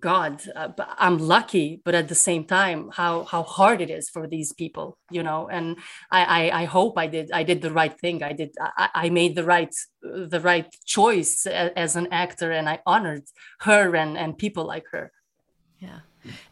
god 0.00 0.42
uh, 0.56 0.70
i'm 1.06 1.18
lucky 1.18 1.80
but 1.84 1.94
at 1.94 2.08
the 2.08 2.20
same 2.28 2.44
time 2.44 2.90
how 3.00 3.22
how 3.32 3.44
hard 3.44 3.80
it 3.80 3.90
is 3.90 4.10
for 4.10 4.26
these 4.26 4.52
people 4.52 4.98
you 5.16 5.22
know? 5.22 5.48
And 5.56 5.66
I, 6.10 6.22
I 6.38 6.62
i, 6.62 6.64
hope 6.64 6.94
i 6.98 7.06
did 7.06 7.30
i 7.40 7.44
did 7.44 7.62
the 7.62 7.74
right 7.80 7.96
thing. 8.02 8.16
I 8.30 8.32
did 8.32 8.50
i, 8.60 8.88
I 9.04 9.06
made 9.20 9.36
the 9.36 9.44
right 9.44 9.74
the 10.02 10.40
right 10.50 10.68
choice 10.84 11.46
as 11.84 11.94
an 11.94 12.08
actor 12.24 12.50
and 12.50 12.68
i 12.68 12.76
honored 12.92 13.26
her 13.60 13.94
and 13.94 14.18
and 14.18 14.36
people 14.44 14.64
like 14.74 14.88
her. 14.90 15.12
Yeah 15.78 16.00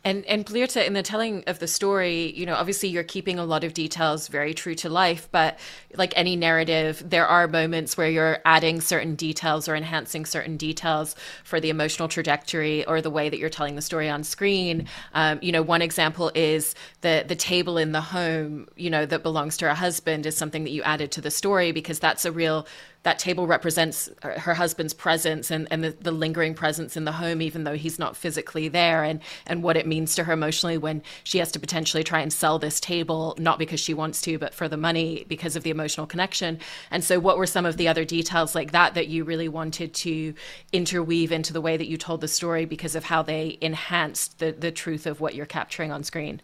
and 0.04 0.24
and 0.26 0.44
Blerta, 0.44 0.86
in 0.86 0.92
the 0.92 1.02
telling 1.02 1.44
of 1.46 1.58
the 1.58 1.68
story, 1.68 2.32
you 2.32 2.46
know, 2.46 2.54
obviously 2.54 2.88
you're 2.88 3.04
keeping 3.04 3.38
a 3.38 3.44
lot 3.44 3.64
of 3.64 3.74
details 3.74 4.28
very 4.28 4.54
true 4.54 4.74
to 4.76 4.88
life, 4.88 5.28
but 5.30 5.58
like 5.94 6.12
any 6.16 6.36
narrative, 6.36 7.02
there 7.04 7.26
are 7.26 7.48
moments 7.48 7.96
where 7.96 8.08
you're 8.08 8.38
adding 8.44 8.80
certain 8.80 9.14
details 9.14 9.68
or 9.68 9.74
enhancing 9.74 10.24
certain 10.26 10.56
details 10.56 11.14
for 11.44 11.60
the 11.60 11.70
emotional 11.70 12.08
trajectory 12.08 12.84
or 12.86 13.00
the 13.00 13.10
way 13.10 13.28
that 13.28 13.38
you're 13.38 13.50
telling 13.50 13.76
the 13.76 13.82
story 13.82 14.08
on 14.08 14.24
screen. 14.24 14.88
Um, 15.14 15.38
you 15.42 15.52
know, 15.52 15.62
one 15.62 15.82
example 15.82 16.30
is 16.34 16.74
the 17.00 17.24
the 17.26 17.36
table 17.36 17.78
in 17.78 17.92
the 17.92 18.00
home, 18.00 18.68
you 18.76 18.90
know, 18.90 19.06
that 19.06 19.22
belongs 19.22 19.56
to 19.58 19.68
her 19.68 19.74
husband 19.74 20.26
is 20.26 20.36
something 20.36 20.64
that 20.64 20.70
you 20.70 20.82
added 20.82 21.12
to 21.12 21.20
the 21.20 21.30
story 21.30 21.72
because 21.72 21.98
that's 21.98 22.24
a 22.24 22.32
real 22.32 22.66
that 23.02 23.18
table 23.18 23.46
represents 23.46 24.08
uh, 24.22 24.38
her 24.38 24.54
husband's 24.54 24.94
presence 24.94 25.50
and, 25.50 25.66
and 25.70 25.82
the, 25.82 25.90
the 25.90 26.12
lingering 26.12 26.54
presence 26.54 26.96
in 26.96 27.04
the 27.04 27.12
home, 27.12 27.42
even 27.42 27.64
though 27.64 27.74
he's 27.74 27.98
not 27.98 28.16
physically 28.16 28.68
there, 28.68 29.02
and, 29.02 29.20
and 29.46 29.62
what 29.62 29.76
it 29.76 29.86
means 29.86 30.14
to 30.14 30.24
her 30.24 30.32
emotionally 30.32 30.78
when 30.78 31.02
she 31.24 31.38
has 31.38 31.50
to 31.52 31.58
potentially 31.58 32.04
try 32.04 32.20
and 32.20 32.32
sell 32.32 32.58
this 32.58 32.78
table, 32.80 33.34
not 33.38 33.58
because 33.58 33.80
she 33.80 33.94
wants 33.94 34.20
to, 34.22 34.38
but 34.38 34.54
for 34.54 34.68
the 34.68 34.76
money 34.76 35.24
because 35.28 35.56
of 35.56 35.62
the 35.62 35.70
emotional 35.70 36.06
connection. 36.06 36.58
And 36.90 37.02
so, 37.02 37.18
what 37.18 37.38
were 37.38 37.46
some 37.46 37.66
of 37.66 37.76
the 37.76 37.88
other 37.88 38.04
details 38.04 38.54
like 38.54 38.72
that 38.72 38.94
that 38.94 39.08
you 39.08 39.24
really 39.24 39.48
wanted 39.48 39.94
to 39.94 40.34
interweave 40.72 41.32
into 41.32 41.52
the 41.52 41.60
way 41.60 41.76
that 41.76 41.88
you 41.88 41.96
told 41.96 42.20
the 42.20 42.28
story 42.28 42.64
because 42.64 42.94
of 42.94 43.04
how 43.04 43.22
they 43.22 43.58
enhanced 43.60 44.38
the, 44.38 44.52
the 44.52 44.70
truth 44.70 45.06
of 45.06 45.20
what 45.20 45.34
you're 45.34 45.46
capturing 45.46 45.90
on 45.90 46.04
screen? 46.04 46.40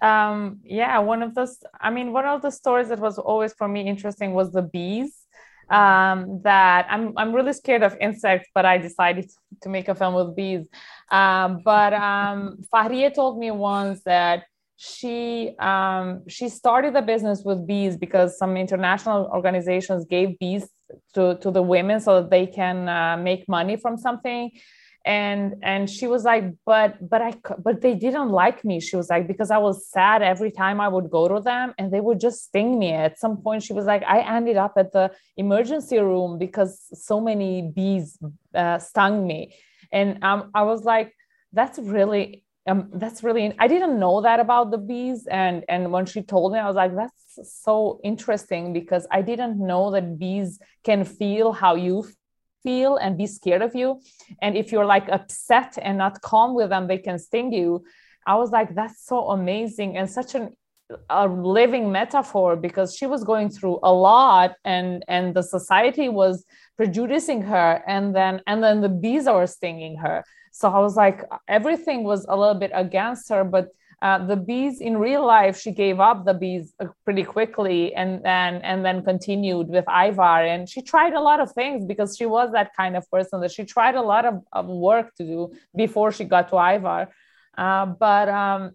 Um, 0.00 0.60
yeah, 0.64 0.98
one 0.98 1.22
of 1.22 1.34
those, 1.34 1.58
I 1.80 1.90
mean, 1.90 2.12
one 2.12 2.26
of 2.26 2.42
the 2.42 2.50
stories 2.50 2.88
that 2.88 2.98
was 2.98 3.18
always 3.18 3.52
for 3.54 3.68
me 3.68 3.88
interesting 3.88 4.34
was 4.34 4.52
the 4.52 4.62
bees 4.62 5.26
um, 5.70 6.40
that 6.42 6.86
I'm, 6.88 7.12
I'm 7.16 7.32
really 7.32 7.52
scared 7.52 7.82
of 7.82 7.96
insects, 8.00 8.48
but 8.54 8.64
I 8.64 8.78
decided 8.78 9.30
to 9.62 9.68
make 9.68 9.88
a 9.88 9.94
film 9.94 10.14
with 10.14 10.36
bees. 10.36 10.66
Um, 11.10 11.60
but 11.64 11.92
um, 11.92 12.58
Fahriye 12.72 13.14
told 13.14 13.38
me 13.38 13.50
once 13.50 14.02
that 14.04 14.44
she 14.76 15.54
um, 15.58 16.28
she 16.28 16.50
started 16.50 16.94
the 16.94 17.00
business 17.00 17.42
with 17.44 17.66
bees 17.66 17.96
because 17.96 18.38
some 18.38 18.56
international 18.58 19.30
organizations 19.32 20.04
gave 20.04 20.38
bees 20.38 20.68
to, 21.14 21.38
to 21.40 21.50
the 21.50 21.62
women 21.62 21.98
so 21.98 22.20
that 22.20 22.30
they 22.30 22.46
can 22.46 22.88
uh, 22.88 23.16
make 23.16 23.48
money 23.48 23.76
from 23.76 23.96
something 23.96 24.50
and 25.06 25.54
and 25.62 25.88
she 25.88 26.08
was 26.08 26.24
like 26.24 26.44
but 26.66 26.96
but 27.08 27.22
i 27.22 27.32
but 27.58 27.80
they 27.80 27.94
didn't 27.94 28.30
like 28.30 28.64
me. 28.64 28.80
She 28.80 28.96
was 28.96 29.08
like 29.08 29.28
because 29.28 29.52
i 29.52 29.58
was 29.58 29.88
sad 29.88 30.20
every 30.20 30.50
time 30.50 30.80
i 30.80 30.88
would 30.88 31.08
go 31.10 31.28
to 31.28 31.40
them 31.40 31.74
and 31.78 31.92
they 31.92 32.00
would 32.00 32.20
just 32.20 32.44
sting 32.46 32.78
me. 32.78 32.92
At 32.92 33.18
some 33.18 33.36
point 33.38 33.62
she 33.62 33.72
was 33.72 33.86
like 33.86 34.02
i 34.02 34.18
ended 34.36 34.56
up 34.56 34.74
at 34.76 34.92
the 34.92 35.12
emergency 35.36 35.98
room 35.98 36.38
because 36.38 36.72
so 36.92 37.20
many 37.20 37.70
bees 37.74 38.18
uh, 38.54 38.78
stung 38.78 39.26
me. 39.26 39.54
And 39.92 40.22
um, 40.24 40.50
i 40.54 40.62
was 40.62 40.82
like 40.84 41.14
that's 41.52 41.78
really 41.78 42.42
um, 42.66 42.90
that's 42.94 43.22
really 43.22 43.54
i 43.60 43.68
didn't 43.68 44.00
know 44.00 44.20
that 44.22 44.40
about 44.40 44.72
the 44.72 44.78
bees. 44.78 45.28
And 45.28 45.64
and 45.68 45.92
when 45.92 46.06
she 46.06 46.22
told 46.22 46.52
me 46.52 46.58
i 46.58 46.66
was 46.66 46.74
like 46.74 46.96
that's 46.96 47.38
so 47.64 48.00
interesting 48.02 48.72
because 48.72 49.06
i 49.12 49.22
didn't 49.22 49.56
know 49.64 49.92
that 49.92 50.18
bees 50.18 50.58
can 50.82 51.04
feel 51.04 51.52
how 51.52 51.76
you 51.76 52.04
feel 52.66 52.96
and 52.96 53.16
be 53.16 53.28
scared 53.38 53.62
of 53.62 53.72
you. 53.80 53.88
And 54.42 54.56
if 54.56 54.66
you're 54.72 54.90
like 54.96 55.08
upset 55.18 55.78
and 55.86 55.96
not 56.04 56.20
calm 56.30 56.50
with 56.58 56.68
them, 56.70 56.88
they 56.88 57.00
can 57.06 57.18
sting 57.18 57.52
you. 57.52 57.84
I 58.26 58.34
was 58.42 58.50
like, 58.50 58.74
that's 58.74 59.00
so 59.06 59.18
amazing 59.38 59.96
and 59.96 60.10
such 60.18 60.34
an 60.34 60.44
a 61.10 61.26
living 61.26 61.90
metaphor 61.90 62.54
because 62.54 62.94
she 62.96 63.06
was 63.06 63.24
going 63.24 63.48
through 63.50 63.78
a 63.82 63.92
lot 63.92 64.50
and 64.64 65.04
and 65.08 65.34
the 65.34 65.42
society 65.42 66.08
was 66.08 66.44
prejudicing 66.76 67.42
her 67.42 67.82
and 67.88 68.14
then 68.14 68.40
and 68.46 68.62
then 68.62 68.80
the 68.80 68.88
bees 68.88 69.26
are 69.26 69.48
stinging 69.48 69.96
her 69.96 70.22
so 70.52 70.64
i 70.70 70.78
was 70.78 70.94
like 70.94 71.18
everything 71.48 72.04
was 72.04 72.24
a 72.28 72.36
little 72.36 72.60
bit 72.64 72.70
against 72.72 73.28
her 73.28 73.42
but 73.42 73.66
uh, 74.02 74.24
the 74.26 74.36
bees 74.36 74.80
in 74.80 74.98
real 74.98 75.24
life 75.24 75.58
she 75.58 75.72
gave 75.72 76.00
up 76.00 76.24
the 76.24 76.34
bees 76.34 76.74
uh, 76.80 76.86
pretty 77.04 77.24
quickly 77.24 77.94
and 77.94 78.22
then 78.22 78.56
and 78.56 78.84
then 78.84 79.02
continued 79.02 79.68
with 79.68 79.84
ajvar. 79.86 80.46
And 80.46 80.68
she 80.68 80.82
tried 80.82 81.14
a 81.14 81.20
lot 81.20 81.40
of 81.40 81.50
things 81.52 81.86
because 81.86 82.16
she 82.16 82.26
was 82.26 82.52
that 82.52 82.72
kind 82.76 82.96
of 82.96 83.10
person 83.10 83.40
that 83.40 83.52
she 83.52 83.64
tried 83.64 83.94
a 83.94 84.02
lot 84.02 84.24
of, 84.24 84.42
of 84.52 84.66
work 84.66 85.14
to 85.16 85.24
do 85.24 85.52
before 85.74 86.12
she 86.12 86.24
got 86.24 86.48
to 86.50 86.56
ajvar. 86.56 87.08
Uh, 87.56 87.86
but 87.86 88.28
um, 88.28 88.72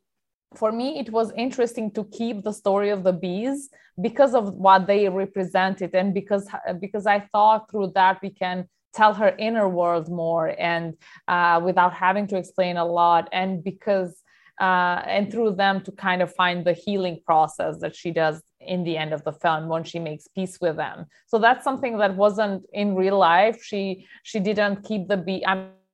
for 0.55 0.71
me 0.71 0.99
it 0.99 1.11
was 1.11 1.31
interesting 1.37 1.91
to 1.91 2.03
keep 2.05 2.43
the 2.43 2.51
story 2.51 2.89
of 2.89 3.03
the 3.03 3.13
bees 3.13 3.69
because 4.01 4.33
of 4.33 4.53
what 4.55 4.87
they 4.87 5.07
represented 5.07 5.93
and 5.93 6.13
because 6.13 6.49
because 6.81 7.05
i 7.05 7.19
thought 7.31 7.69
through 7.69 7.89
that 7.95 8.21
we 8.21 8.29
can 8.29 8.67
tell 8.93 9.13
her 9.13 9.35
inner 9.37 9.67
world 9.67 10.09
more 10.09 10.53
and 10.59 10.95
uh, 11.27 11.61
without 11.63 11.93
having 11.93 12.27
to 12.27 12.37
explain 12.37 12.77
a 12.77 12.85
lot. 12.85 13.29
And 13.31 13.63
because 13.63 14.21
uh, 14.59 15.01
and 15.05 15.31
through 15.31 15.51
them 15.51 15.81
to 15.81 15.91
kind 15.91 16.21
of 16.21 16.33
find 16.33 16.65
the 16.65 16.73
healing 16.73 17.19
process 17.25 17.77
that 17.79 17.95
she 17.95 18.11
does 18.11 18.41
in 18.59 18.83
the 18.83 18.97
end 18.97 19.13
of 19.13 19.23
the 19.23 19.31
film 19.31 19.67
when 19.67 19.83
she 19.83 19.99
makes 19.99 20.27
peace 20.27 20.59
with 20.61 20.75
them 20.75 21.05
so 21.27 21.39
that's 21.39 21.63
something 21.63 21.97
that 21.97 22.15
wasn't 22.15 22.63
in 22.73 22.95
real 22.95 23.17
life 23.17 23.63
she 23.63 24.05
she 24.23 24.39
didn't 24.39 24.83
keep 24.83 25.07
the 25.07 25.17
bee 25.17 25.43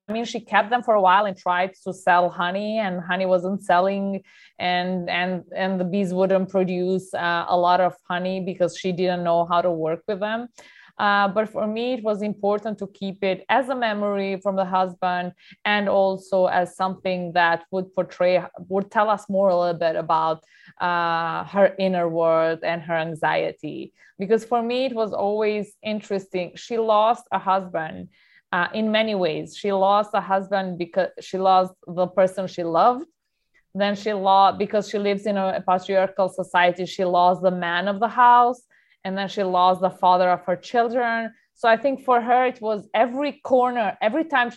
I 0.09 0.13
mean, 0.13 0.23
she 0.23 0.39
kept 0.39 0.69
them 0.69 0.83
for 0.83 0.93
a 0.93 1.01
while 1.01 1.25
and 1.25 1.35
tried 1.35 1.73
to 1.83 1.93
sell 1.93 2.29
honey, 2.29 2.77
and 2.77 3.01
honey 3.01 3.25
wasn't 3.25 3.61
selling, 3.61 4.23
and 4.57 5.09
and 5.09 5.43
and 5.53 5.79
the 5.79 5.83
bees 5.83 6.13
wouldn't 6.13 6.49
produce 6.49 7.13
uh, 7.13 7.45
a 7.49 7.57
lot 7.57 7.81
of 7.81 7.93
honey 8.07 8.39
because 8.39 8.77
she 8.77 8.93
didn't 8.93 9.25
know 9.25 9.45
how 9.45 9.61
to 9.61 9.69
work 9.69 10.03
with 10.07 10.21
them. 10.21 10.47
Uh, 10.97 11.27
but 11.27 11.47
for 11.49 11.67
me, 11.67 11.93
it 11.93 12.03
was 12.03 12.21
important 12.21 12.77
to 12.79 12.87
keep 12.87 13.23
it 13.23 13.45
as 13.49 13.69
a 13.69 13.75
memory 13.75 14.39
from 14.41 14.55
the 14.55 14.65
husband 14.65 15.31
and 15.63 15.87
also 15.87 16.47
as 16.47 16.75
something 16.75 17.31
that 17.33 17.63
would 17.71 17.93
portray, 17.93 18.43
would 18.67 18.89
tell 18.89 19.09
us 19.09 19.29
more 19.29 19.49
a 19.49 19.59
little 19.59 19.79
bit 19.79 19.95
about 19.95 20.43
uh, 20.81 21.43
her 21.45 21.75
inner 21.77 22.09
world 22.09 22.59
and 22.63 22.81
her 22.81 22.95
anxiety. 22.95 23.93
Because 24.17 24.43
for 24.43 24.63
me, 24.63 24.85
it 24.85 24.95
was 24.95 25.13
always 25.13 25.73
interesting. 25.83 26.53
She 26.55 26.77
lost 26.77 27.25
a 27.31 27.39
husband. 27.39 28.09
Uh, 28.51 28.67
in 28.73 28.91
many 28.91 29.13
ways, 29.13 29.55
she 29.55 29.71
lost 29.71 30.11
a 30.13 30.21
husband 30.21 30.77
because 30.79 31.09
she 31.19 31.37
lost 31.37 31.73
the 31.85 32.07
person 32.07 32.47
she 32.47 32.63
loved 32.63 33.05
then 33.75 33.95
she 33.95 34.11
lost 34.13 34.57
because 34.57 34.89
she 34.89 34.97
lives 34.97 35.27
in 35.27 35.37
a 35.37 35.63
patriarchal 35.67 36.29
society 36.29 36.85
she 36.85 37.05
lost 37.05 37.43
the 37.43 37.51
man 37.51 37.87
of 37.87 37.99
the 37.99 38.07
house 38.07 38.61
and 39.03 39.17
then 39.17 39.27
she 39.27 39.43
lost 39.43 39.81
the 39.81 39.89
father 39.89 40.29
of 40.29 40.43
her 40.45 40.55
children. 40.55 41.33
So 41.53 41.67
i 41.67 41.77
think 41.77 42.03
for 42.03 42.21
her 42.21 42.45
it 42.45 42.61
was 42.61 42.87
every 42.93 43.33
corner 43.43 43.97
every 44.01 44.25
time 44.25 44.51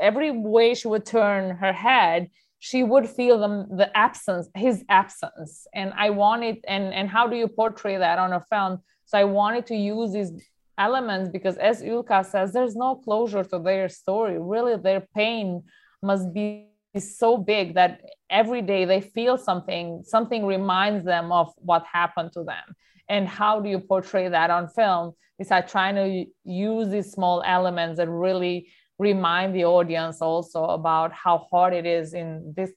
every 0.00 0.30
way 0.30 0.74
she 0.74 0.88
would 0.88 1.04
turn 1.04 1.56
her 1.56 1.72
head 1.72 2.30
she 2.60 2.82
would 2.82 3.06
feel 3.06 3.36
the, 3.44 3.66
the 3.76 3.94
absence 3.94 4.48
his 4.54 4.84
absence. 4.88 5.66
And 5.74 5.92
i 5.96 6.08
wanted 6.10 6.64
and 6.66 6.94
and 6.94 7.08
how 7.08 7.26
do 7.26 7.36
you 7.36 7.48
portray 7.48 7.96
that 7.98 8.18
on 8.18 8.32
a 8.32 8.40
film? 8.40 8.80
So 9.04 9.18
i 9.18 9.24
wanted 9.24 9.66
to 9.66 9.76
use 9.76 10.12
these 10.12 10.32
elements 10.78 11.28
because 11.30 11.56
as 11.58 11.82
Yllka 11.82 12.24
says 12.24 12.52
there's 12.52 12.74
no 12.74 12.96
closure 12.96 13.44
to 13.44 13.58
their 13.58 13.88
story. 13.88 14.38
Really 14.38 14.76
their 14.76 15.02
pain 15.14 15.62
must 16.02 16.32
be 16.32 16.68
so 16.98 17.36
big 17.36 17.74
that 17.74 18.00
every 18.30 18.62
day 18.62 18.84
they 18.84 19.00
feel 19.00 19.36
something 19.36 20.02
something 20.04 20.46
reminds 20.46 21.04
them 21.04 21.32
of 21.32 21.52
what 21.58 21.84
happened 21.92 22.32
to 22.32 22.42
them 22.44 22.74
and 23.08 23.28
how 23.28 23.60
do 23.60 23.68
you 23.68 23.78
portray 23.78 24.28
that 24.28 24.50
on 24.50 24.68
film 24.68 25.12
besides 25.38 25.70
trying 25.70 25.94
to 25.94 26.24
use 26.44 26.88
these 26.88 27.10
small 27.12 27.42
elements 27.44 27.98
that 27.98 28.08
really 28.08 28.68
remind 28.98 29.54
the 29.54 29.64
audience 29.64 30.20
also 30.20 30.64
about 30.64 31.12
how 31.12 31.38
hard 31.50 31.74
it 31.74 31.86
is 31.86 32.14
in 32.14 32.54
this 32.56 32.70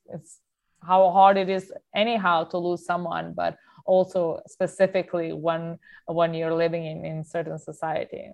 how 0.81 1.09
hard 1.11 1.37
it 1.37 1.49
is 1.49 1.71
anyhow 1.95 2.43
to 2.43 2.57
lose 2.57 2.85
someone 2.85 3.33
but 3.35 3.57
also 3.85 4.39
specifically 4.47 5.31
when 5.33 5.77
when 6.07 6.33
you're 6.33 6.53
living 6.53 6.85
in 6.85 7.05
in 7.05 7.23
certain 7.23 7.57
society 7.59 8.31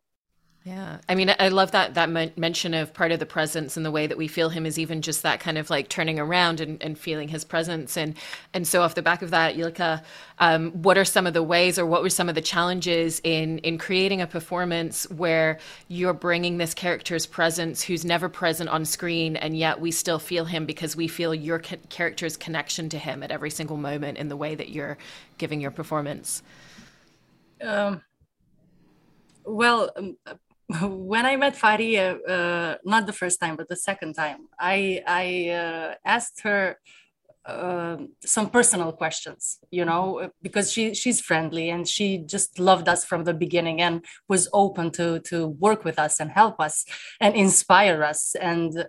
yeah. 0.66 1.00
I 1.10 1.16
mean, 1.16 1.34
I 1.40 1.50
love 1.50 1.72
that 1.72 1.96
that 1.96 2.10
mention 2.38 2.74
of 2.74 2.94
part 2.94 3.12
of 3.12 3.20
the 3.20 3.26
presence 3.26 3.76
and 3.76 3.86
the 3.86 3.92
way 3.92 4.08
that 4.08 4.18
we 4.18 4.30
feel 4.30 4.48
him 4.48 4.66
is 4.66 4.80
even 4.80 5.02
just 5.02 5.22
that 5.24 5.42
kind 5.42 5.58
of 5.58 5.70
like 5.70 5.90
turning 5.90 6.20
around 6.20 6.62
and, 6.62 6.82
and 6.82 6.98
feeling 6.98 7.28
his 7.28 7.44
presence. 7.44 7.98
And 7.98 8.16
and 8.54 8.66
so 8.66 8.82
off 8.82 8.96
the 8.96 9.02
back 9.02 9.22
of 9.22 9.32
that, 9.32 9.58
Yllka, 9.58 10.02
um, 10.40 10.72
what 10.72 10.98
are 10.98 11.04
some 11.04 11.28
of 11.28 11.34
the 11.34 11.44
ways 11.44 11.78
or 11.78 11.86
what 11.86 12.02
were 12.02 12.10
some 12.10 12.30
of 12.30 12.36
the 12.36 12.42
challenges 12.42 13.20
in 13.26 13.58
in 13.60 13.78
creating 13.78 14.22
a 14.22 14.28
performance 14.28 15.04
where 15.10 15.60
you're 15.90 16.14
bringing 16.14 16.60
this 16.60 16.74
character's 16.74 17.26
presence 17.26 17.82
who's 17.82 18.06
never 18.06 18.30
present 18.30 18.70
on 18.70 18.86
screen 18.86 19.36
and 19.36 19.58
yet 19.58 19.82
we 19.82 19.92
still 19.92 20.20
feel 20.20 20.46
him 20.46 20.66
because 20.66 20.96
we 20.96 21.10
feel 21.10 21.36
your 21.36 21.60
character's 21.60 22.38
connection 22.38 22.88
to 22.88 22.98
him 22.98 23.22
at 23.22 23.32
every 23.32 23.50
single 23.50 23.76
moment 23.76 24.18
in 24.18 24.30
the 24.30 24.38
way 24.38 24.56
that 24.56 24.70
you're 24.70 24.98
giving 25.38 25.60
your 25.60 25.72
performance? 25.72 26.42
Um, 27.62 28.02
well, 29.46 29.92
um, 29.96 30.18
when 30.82 31.26
I 31.26 31.36
met 31.36 31.56
Fahriye, 31.56 32.18
uh, 32.28 32.78
not 32.84 33.06
the 33.06 33.14
first 33.14 33.40
time, 33.40 33.56
but 33.56 33.68
the 33.68 33.76
second 33.76 34.14
time, 34.14 34.48
I 34.60 35.04
I 35.06 35.50
uh, 35.50 35.96
asked 36.06 36.42
her 36.42 36.80
uh, 37.46 37.98
some 38.24 38.50
personal 38.50 38.92
questions, 38.94 39.60
you 39.70 39.86
know, 39.86 40.32
because 40.42 40.72
she 40.72 40.94
she's 40.94 41.20
friendly 41.22 41.70
and 41.70 41.88
she 41.88 42.18
just 42.18 42.58
loved 42.58 42.88
us 42.88 43.06
from 43.06 43.26
the 43.26 43.34
beginning 43.34 43.82
and 43.82 44.06
was 44.28 44.50
open 44.54 44.92
to 44.92 45.20
to 45.20 45.48
work 45.48 45.84
with 45.84 46.00
us 46.00 46.20
and 46.20 46.32
help 46.32 46.60
us 46.60 46.86
and 47.20 47.36
inspire 47.36 48.04
us. 48.04 48.36
And 48.36 48.86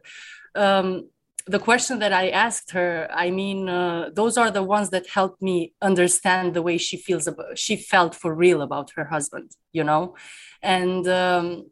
um, 0.55 1.11
the 1.47 1.59
question 1.59 1.99
that 1.99 2.13
I 2.13 2.31
asked 2.31 2.71
her, 2.71 3.09
I 3.13 3.31
mean, 3.31 3.69
uh, 3.69 4.11
those 4.15 4.39
are 4.39 4.51
the 4.51 4.63
ones 4.63 4.89
that 4.91 5.09
helped 5.09 5.43
me 5.43 5.75
understand 5.83 6.55
the 6.55 6.63
way 6.63 6.79
she 6.79 6.97
feels 6.97 7.27
about 7.27 7.59
she 7.59 7.77
felt 7.77 8.15
for 8.15 8.35
real 8.35 8.63
about 8.63 8.93
her 8.97 9.05
husband, 9.05 9.51
you 9.73 9.85
know, 9.85 10.15
and. 10.63 11.07
Um, 11.09 11.67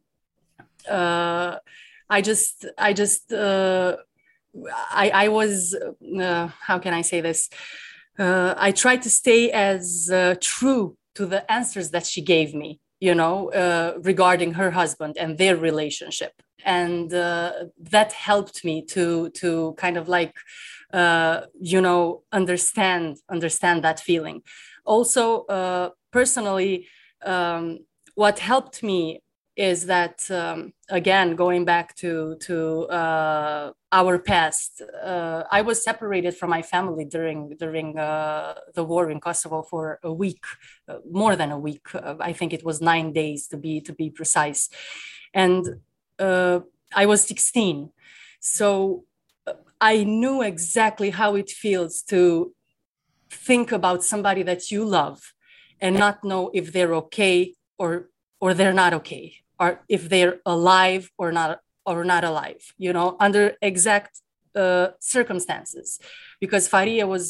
uh, 0.88 1.58
I 2.08 2.20
just 2.20 2.66
I 2.78 2.92
just 2.92 3.32
uh, 3.32 3.96
I 4.90 5.10
I 5.24 5.28
was 5.28 5.74
uh, 6.20 6.48
how 6.60 6.78
can 6.78 6.94
I 6.94 7.02
say 7.02 7.20
this? 7.20 7.48
Uh, 8.18 8.54
I 8.56 8.72
tried 8.72 9.02
to 9.02 9.10
stay 9.10 9.50
as 9.50 10.10
uh, 10.12 10.34
true 10.40 10.96
to 11.14 11.26
the 11.26 11.50
answers 11.50 11.90
that 11.90 12.06
she 12.06 12.20
gave 12.20 12.54
me, 12.54 12.80
you 13.00 13.14
know, 13.14 13.50
uh, 13.52 13.94
regarding 14.02 14.54
her 14.54 14.70
husband 14.70 15.16
and 15.18 15.38
their 15.38 15.56
relationship, 15.56 16.32
and 16.64 17.10
that 17.10 18.12
helped 18.12 18.64
me 18.64 18.84
to 18.86 19.30
to 19.30 19.74
kind 19.78 19.96
of 19.96 20.08
like 20.08 20.34
you 21.60 21.80
know 21.80 22.22
understand 22.32 23.18
understand 23.28 23.84
that 23.84 24.00
feeling. 24.00 24.42
Also, 24.84 25.44
personally. 26.10 26.88
Um, 27.24 27.78
what 28.14 28.38
helped 28.38 28.82
me 28.82 29.22
is 29.56 29.84
that 29.86 30.30
um, 30.30 30.72
again 30.88 31.36
going 31.36 31.64
back 31.64 31.94
to 31.94 32.36
to 32.40 32.86
uh, 32.88 33.70
our 33.92 34.18
past 34.18 34.80
uh, 35.02 35.42
i 35.50 35.60
was 35.60 35.84
separated 35.84 36.34
from 36.34 36.48
my 36.48 36.62
family 36.62 37.04
during 37.04 37.54
during 37.58 37.98
uh, 37.98 38.54
the 38.74 38.82
war 38.82 39.10
in 39.10 39.20
kosovo 39.20 39.62
for 39.62 39.98
a 40.02 40.12
week 40.12 40.44
uh, 40.88 40.98
more 41.10 41.36
than 41.36 41.50
a 41.50 41.58
week. 41.58 41.94
Uh, 41.94 42.16
i 42.20 42.32
think 42.32 42.52
it 42.52 42.64
was 42.64 42.80
nine 42.80 43.12
days 43.12 43.46
to 43.46 43.56
be 43.56 43.80
to 43.80 43.92
be 43.92 44.08
precise. 44.10 44.70
And 45.34 45.66
uh, 46.18 46.60
i 46.94 47.04
was 47.04 47.22
16 47.24 47.90
so 48.40 49.04
i 49.80 50.04
knew 50.04 50.40
exactly 50.42 51.10
how 51.10 51.34
it 51.34 51.50
feels 51.50 52.02
to 52.02 52.54
think 53.30 53.70
about 53.72 54.02
somebody 54.04 54.42
that 54.42 54.70
you 54.70 54.84
love 54.84 55.34
and 55.80 55.98
not 55.98 56.24
know 56.24 56.50
if 56.54 56.72
they're 56.72 56.94
okay 56.94 57.54
or 57.78 58.08
or 58.40 58.54
they're 58.54 58.74
not 58.74 58.92
okay 58.92 59.41
or 59.62 59.70
if 59.96 60.02
they're 60.12 60.36
alive 60.56 61.04
or 61.20 61.28
not 61.38 61.50
or 61.90 61.98
not 62.12 62.22
alive 62.30 62.62
you 62.86 62.92
know 62.96 63.08
under 63.26 63.44
exact 63.70 64.12
uh, 64.62 64.88
circumstances. 65.00 65.98
Because 66.40 66.68
Fahriye 66.68 67.06
was 67.14 67.24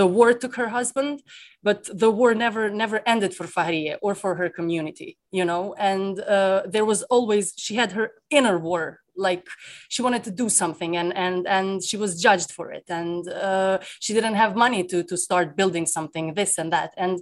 the 0.00 0.06
war 0.06 0.30
took 0.34 0.56
her 0.56 0.68
husband 0.68 1.22
but 1.62 1.80
the 2.02 2.10
war 2.10 2.34
never 2.34 2.68
never 2.68 2.98
ended 3.06 3.32
for 3.38 3.46
Fahriye 3.56 3.96
or 4.02 4.14
for 4.14 4.32
her 4.40 4.48
community 4.58 5.10
you 5.38 5.44
know? 5.50 5.74
And 5.92 6.20
uh, 6.20 6.62
there 6.74 6.84
was 6.84 7.02
always 7.04 7.44
she 7.64 7.74
had 7.76 7.92
her 7.92 8.06
inner 8.38 8.58
war 8.58 9.00
like 9.16 9.46
she 9.88 10.02
wanted 10.02 10.24
to 10.24 10.32
do 10.42 10.48
something 10.48 10.96
and 11.00 11.10
and 11.24 11.46
and 11.46 11.82
she 11.88 11.96
was 11.96 12.20
judged 12.26 12.50
for 12.56 12.66
it. 12.78 12.84
And 12.88 13.28
uh, 13.28 13.78
she 14.04 14.12
didn't 14.12 14.34
have 14.42 14.56
money 14.66 14.82
to 14.90 14.98
to 15.10 15.16
start 15.16 15.56
building 15.56 15.86
something 15.86 16.34
this 16.34 16.58
and 16.58 16.70
that. 16.76 16.90
And 17.04 17.14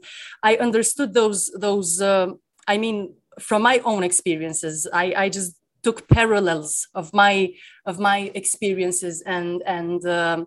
i 0.42 0.52
understood 0.66 1.10
those 1.20 1.40
those 1.66 1.90
uh, 2.00 2.28
i 2.66 2.76
mean 2.84 2.98
from 3.40 3.62
my 3.62 3.78
own 3.84 4.02
experiences 4.02 4.86
i 4.92 5.14
i 5.16 5.28
just 5.28 5.56
took 5.82 6.08
parallels 6.08 6.88
of 6.94 7.12
my 7.12 7.52
of 7.86 7.98
my 7.98 8.30
experiences 8.34 9.22
and 9.26 9.62
and 9.66 10.06
um, 10.06 10.46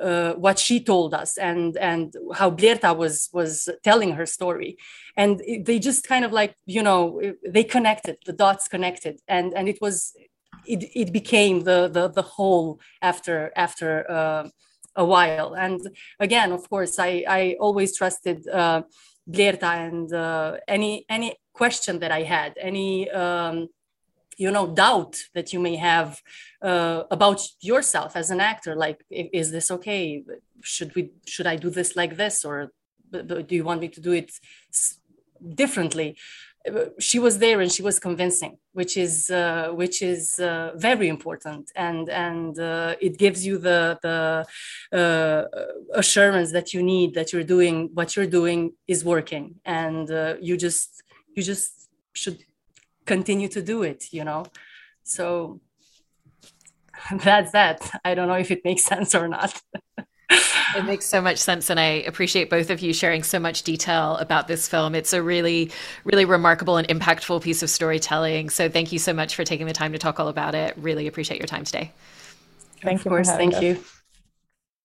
uh, 0.00 0.32
what 0.34 0.58
she 0.58 0.82
told 0.82 1.14
us 1.14 1.36
and 1.38 1.76
and 1.76 2.14
how 2.34 2.50
Blerta 2.50 2.96
was 2.96 3.30
was 3.32 3.68
telling 3.82 4.12
her 4.12 4.26
story. 4.26 4.76
And 5.16 5.40
it, 5.44 5.64
they 5.64 5.78
just 5.78 6.06
kind 6.06 6.24
of 6.24 6.32
like 6.32 6.54
you 6.66 6.82
know 6.82 7.20
they 7.46 7.64
connected 7.64 8.18
the 8.26 8.32
dots 8.32 8.68
connected. 8.68 9.20
And 9.28 9.54
and 9.54 9.68
it 9.68 9.78
was 9.80 10.12
it, 10.66 10.84
it 10.94 11.12
became 11.12 11.60
the, 11.60 11.88
the 11.88 12.08
the 12.08 12.22
whole 12.22 12.80
after 13.02 13.52
after 13.56 14.10
uh, 14.10 14.48
a 14.96 15.04
while. 15.04 15.54
And 15.54 15.80
again 16.18 16.52
of 16.52 16.68
course 16.68 16.98
i 16.98 17.24
i 17.28 17.56
always 17.60 17.96
trusted 17.96 18.48
uh, 18.48 18.82
Blerta 19.28 19.72
and 19.86 20.12
uh, 20.12 20.56
any 20.68 21.06
any 21.08 21.36
question 21.52 21.98
that 22.00 22.12
I 22.12 22.22
had, 22.22 22.54
any 22.60 23.10
um, 23.10 23.68
you 24.36 24.50
know 24.50 24.66
doubt 24.66 25.16
that 25.34 25.52
you 25.52 25.60
may 25.60 25.76
have 25.76 26.20
uh, 26.62 27.04
about 27.10 27.40
yourself 27.60 28.16
as 28.16 28.30
an 28.30 28.40
actor, 28.40 28.74
like 28.74 29.04
is 29.10 29.50
this 29.50 29.70
okay? 29.70 30.24
Should 30.62 30.94
we 30.94 31.10
should 31.26 31.46
I 31.46 31.56
do 31.56 31.70
this 31.70 31.96
like 31.96 32.16
this, 32.16 32.44
or 32.44 32.72
do 33.10 33.46
you 33.48 33.64
want 33.64 33.80
me 33.80 33.88
to 33.88 34.00
do 34.00 34.12
it 34.12 34.32
differently? 35.54 36.16
She 36.98 37.18
was 37.18 37.38
there 37.38 37.60
and 37.60 37.70
she 37.70 37.82
was 37.82 37.98
convincing 37.98 38.56
which 38.74 38.96
is 38.96 39.30
uh, 39.30 39.68
which 39.72 40.02
is 40.02 40.38
uh, 40.40 40.72
very 40.74 41.08
important. 41.08 41.70
And 41.74 42.08
and 42.08 42.58
uh, 42.58 42.96
it 43.00 43.18
gives 43.18 43.46
you 43.46 43.56
the 43.58 43.98
the 44.02 44.44
uh, 45.00 45.44
assurance 45.94 46.52
that 46.52 46.74
you 46.74 46.82
need 46.82 47.14
that 47.14 47.32
you're 47.32 47.48
doing 47.56 47.90
what 47.94 48.14
you're 48.14 48.32
doing 48.40 48.72
is 48.86 49.04
working. 49.04 49.54
And 49.64 50.10
uh, 50.10 50.34
you 50.40 50.56
just 50.56 51.02
you 51.34 51.42
just 51.42 51.88
should 52.12 52.38
continue 53.06 53.48
to 53.48 53.62
do 53.62 53.82
it 53.82 54.12
you 54.12 54.24
know? 54.24 54.44
So 55.04 55.60
that's 57.24 57.52
that. 57.52 57.78
I 58.04 58.14
don't 58.14 58.28
know 58.28 58.42
if 58.46 58.50
it 58.50 58.64
makes 58.64 58.84
sense 58.92 59.14
or 59.14 59.28
not 59.28 59.60
it 60.76 60.84
makes 60.84 61.06
so 61.06 61.20
much 61.20 61.38
sense 61.38 61.70
and 61.70 61.78
i 61.78 61.84
appreciate 61.84 62.50
both 62.50 62.70
of 62.70 62.80
you 62.80 62.92
sharing 62.92 63.22
so 63.22 63.38
much 63.38 63.62
detail 63.62 64.16
about 64.16 64.48
this 64.48 64.68
film. 64.68 64.94
It's 64.94 65.12
a 65.12 65.22
really 65.22 65.70
really 66.04 66.24
remarkable 66.24 66.76
and 66.76 66.86
impactful 66.88 67.42
piece 67.42 67.62
of 67.62 67.70
storytelling. 67.70 68.50
So 68.50 68.68
thank 68.68 68.92
you 68.92 68.98
so 68.98 69.12
much 69.12 69.34
for 69.34 69.44
taking 69.44 69.66
the 69.66 69.72
time 69.72 69.92
to 69.92 69.98
talk 69.98 70.20
all 70.20 70.28
about 70.28 70.54
it. 70.54 70.76
Really 70.76 71.06
appreciate 71.06 71.38
your 71.38 71.46
time 71.46 71.64
today. 71.64 71.92
Thank 72.82 73.00
of 73.00 73.04
you 73.06 73.10
course. 73.10 73.28
thank 73.28 73.54
us. 73.54 73.62
you 73.62 73.84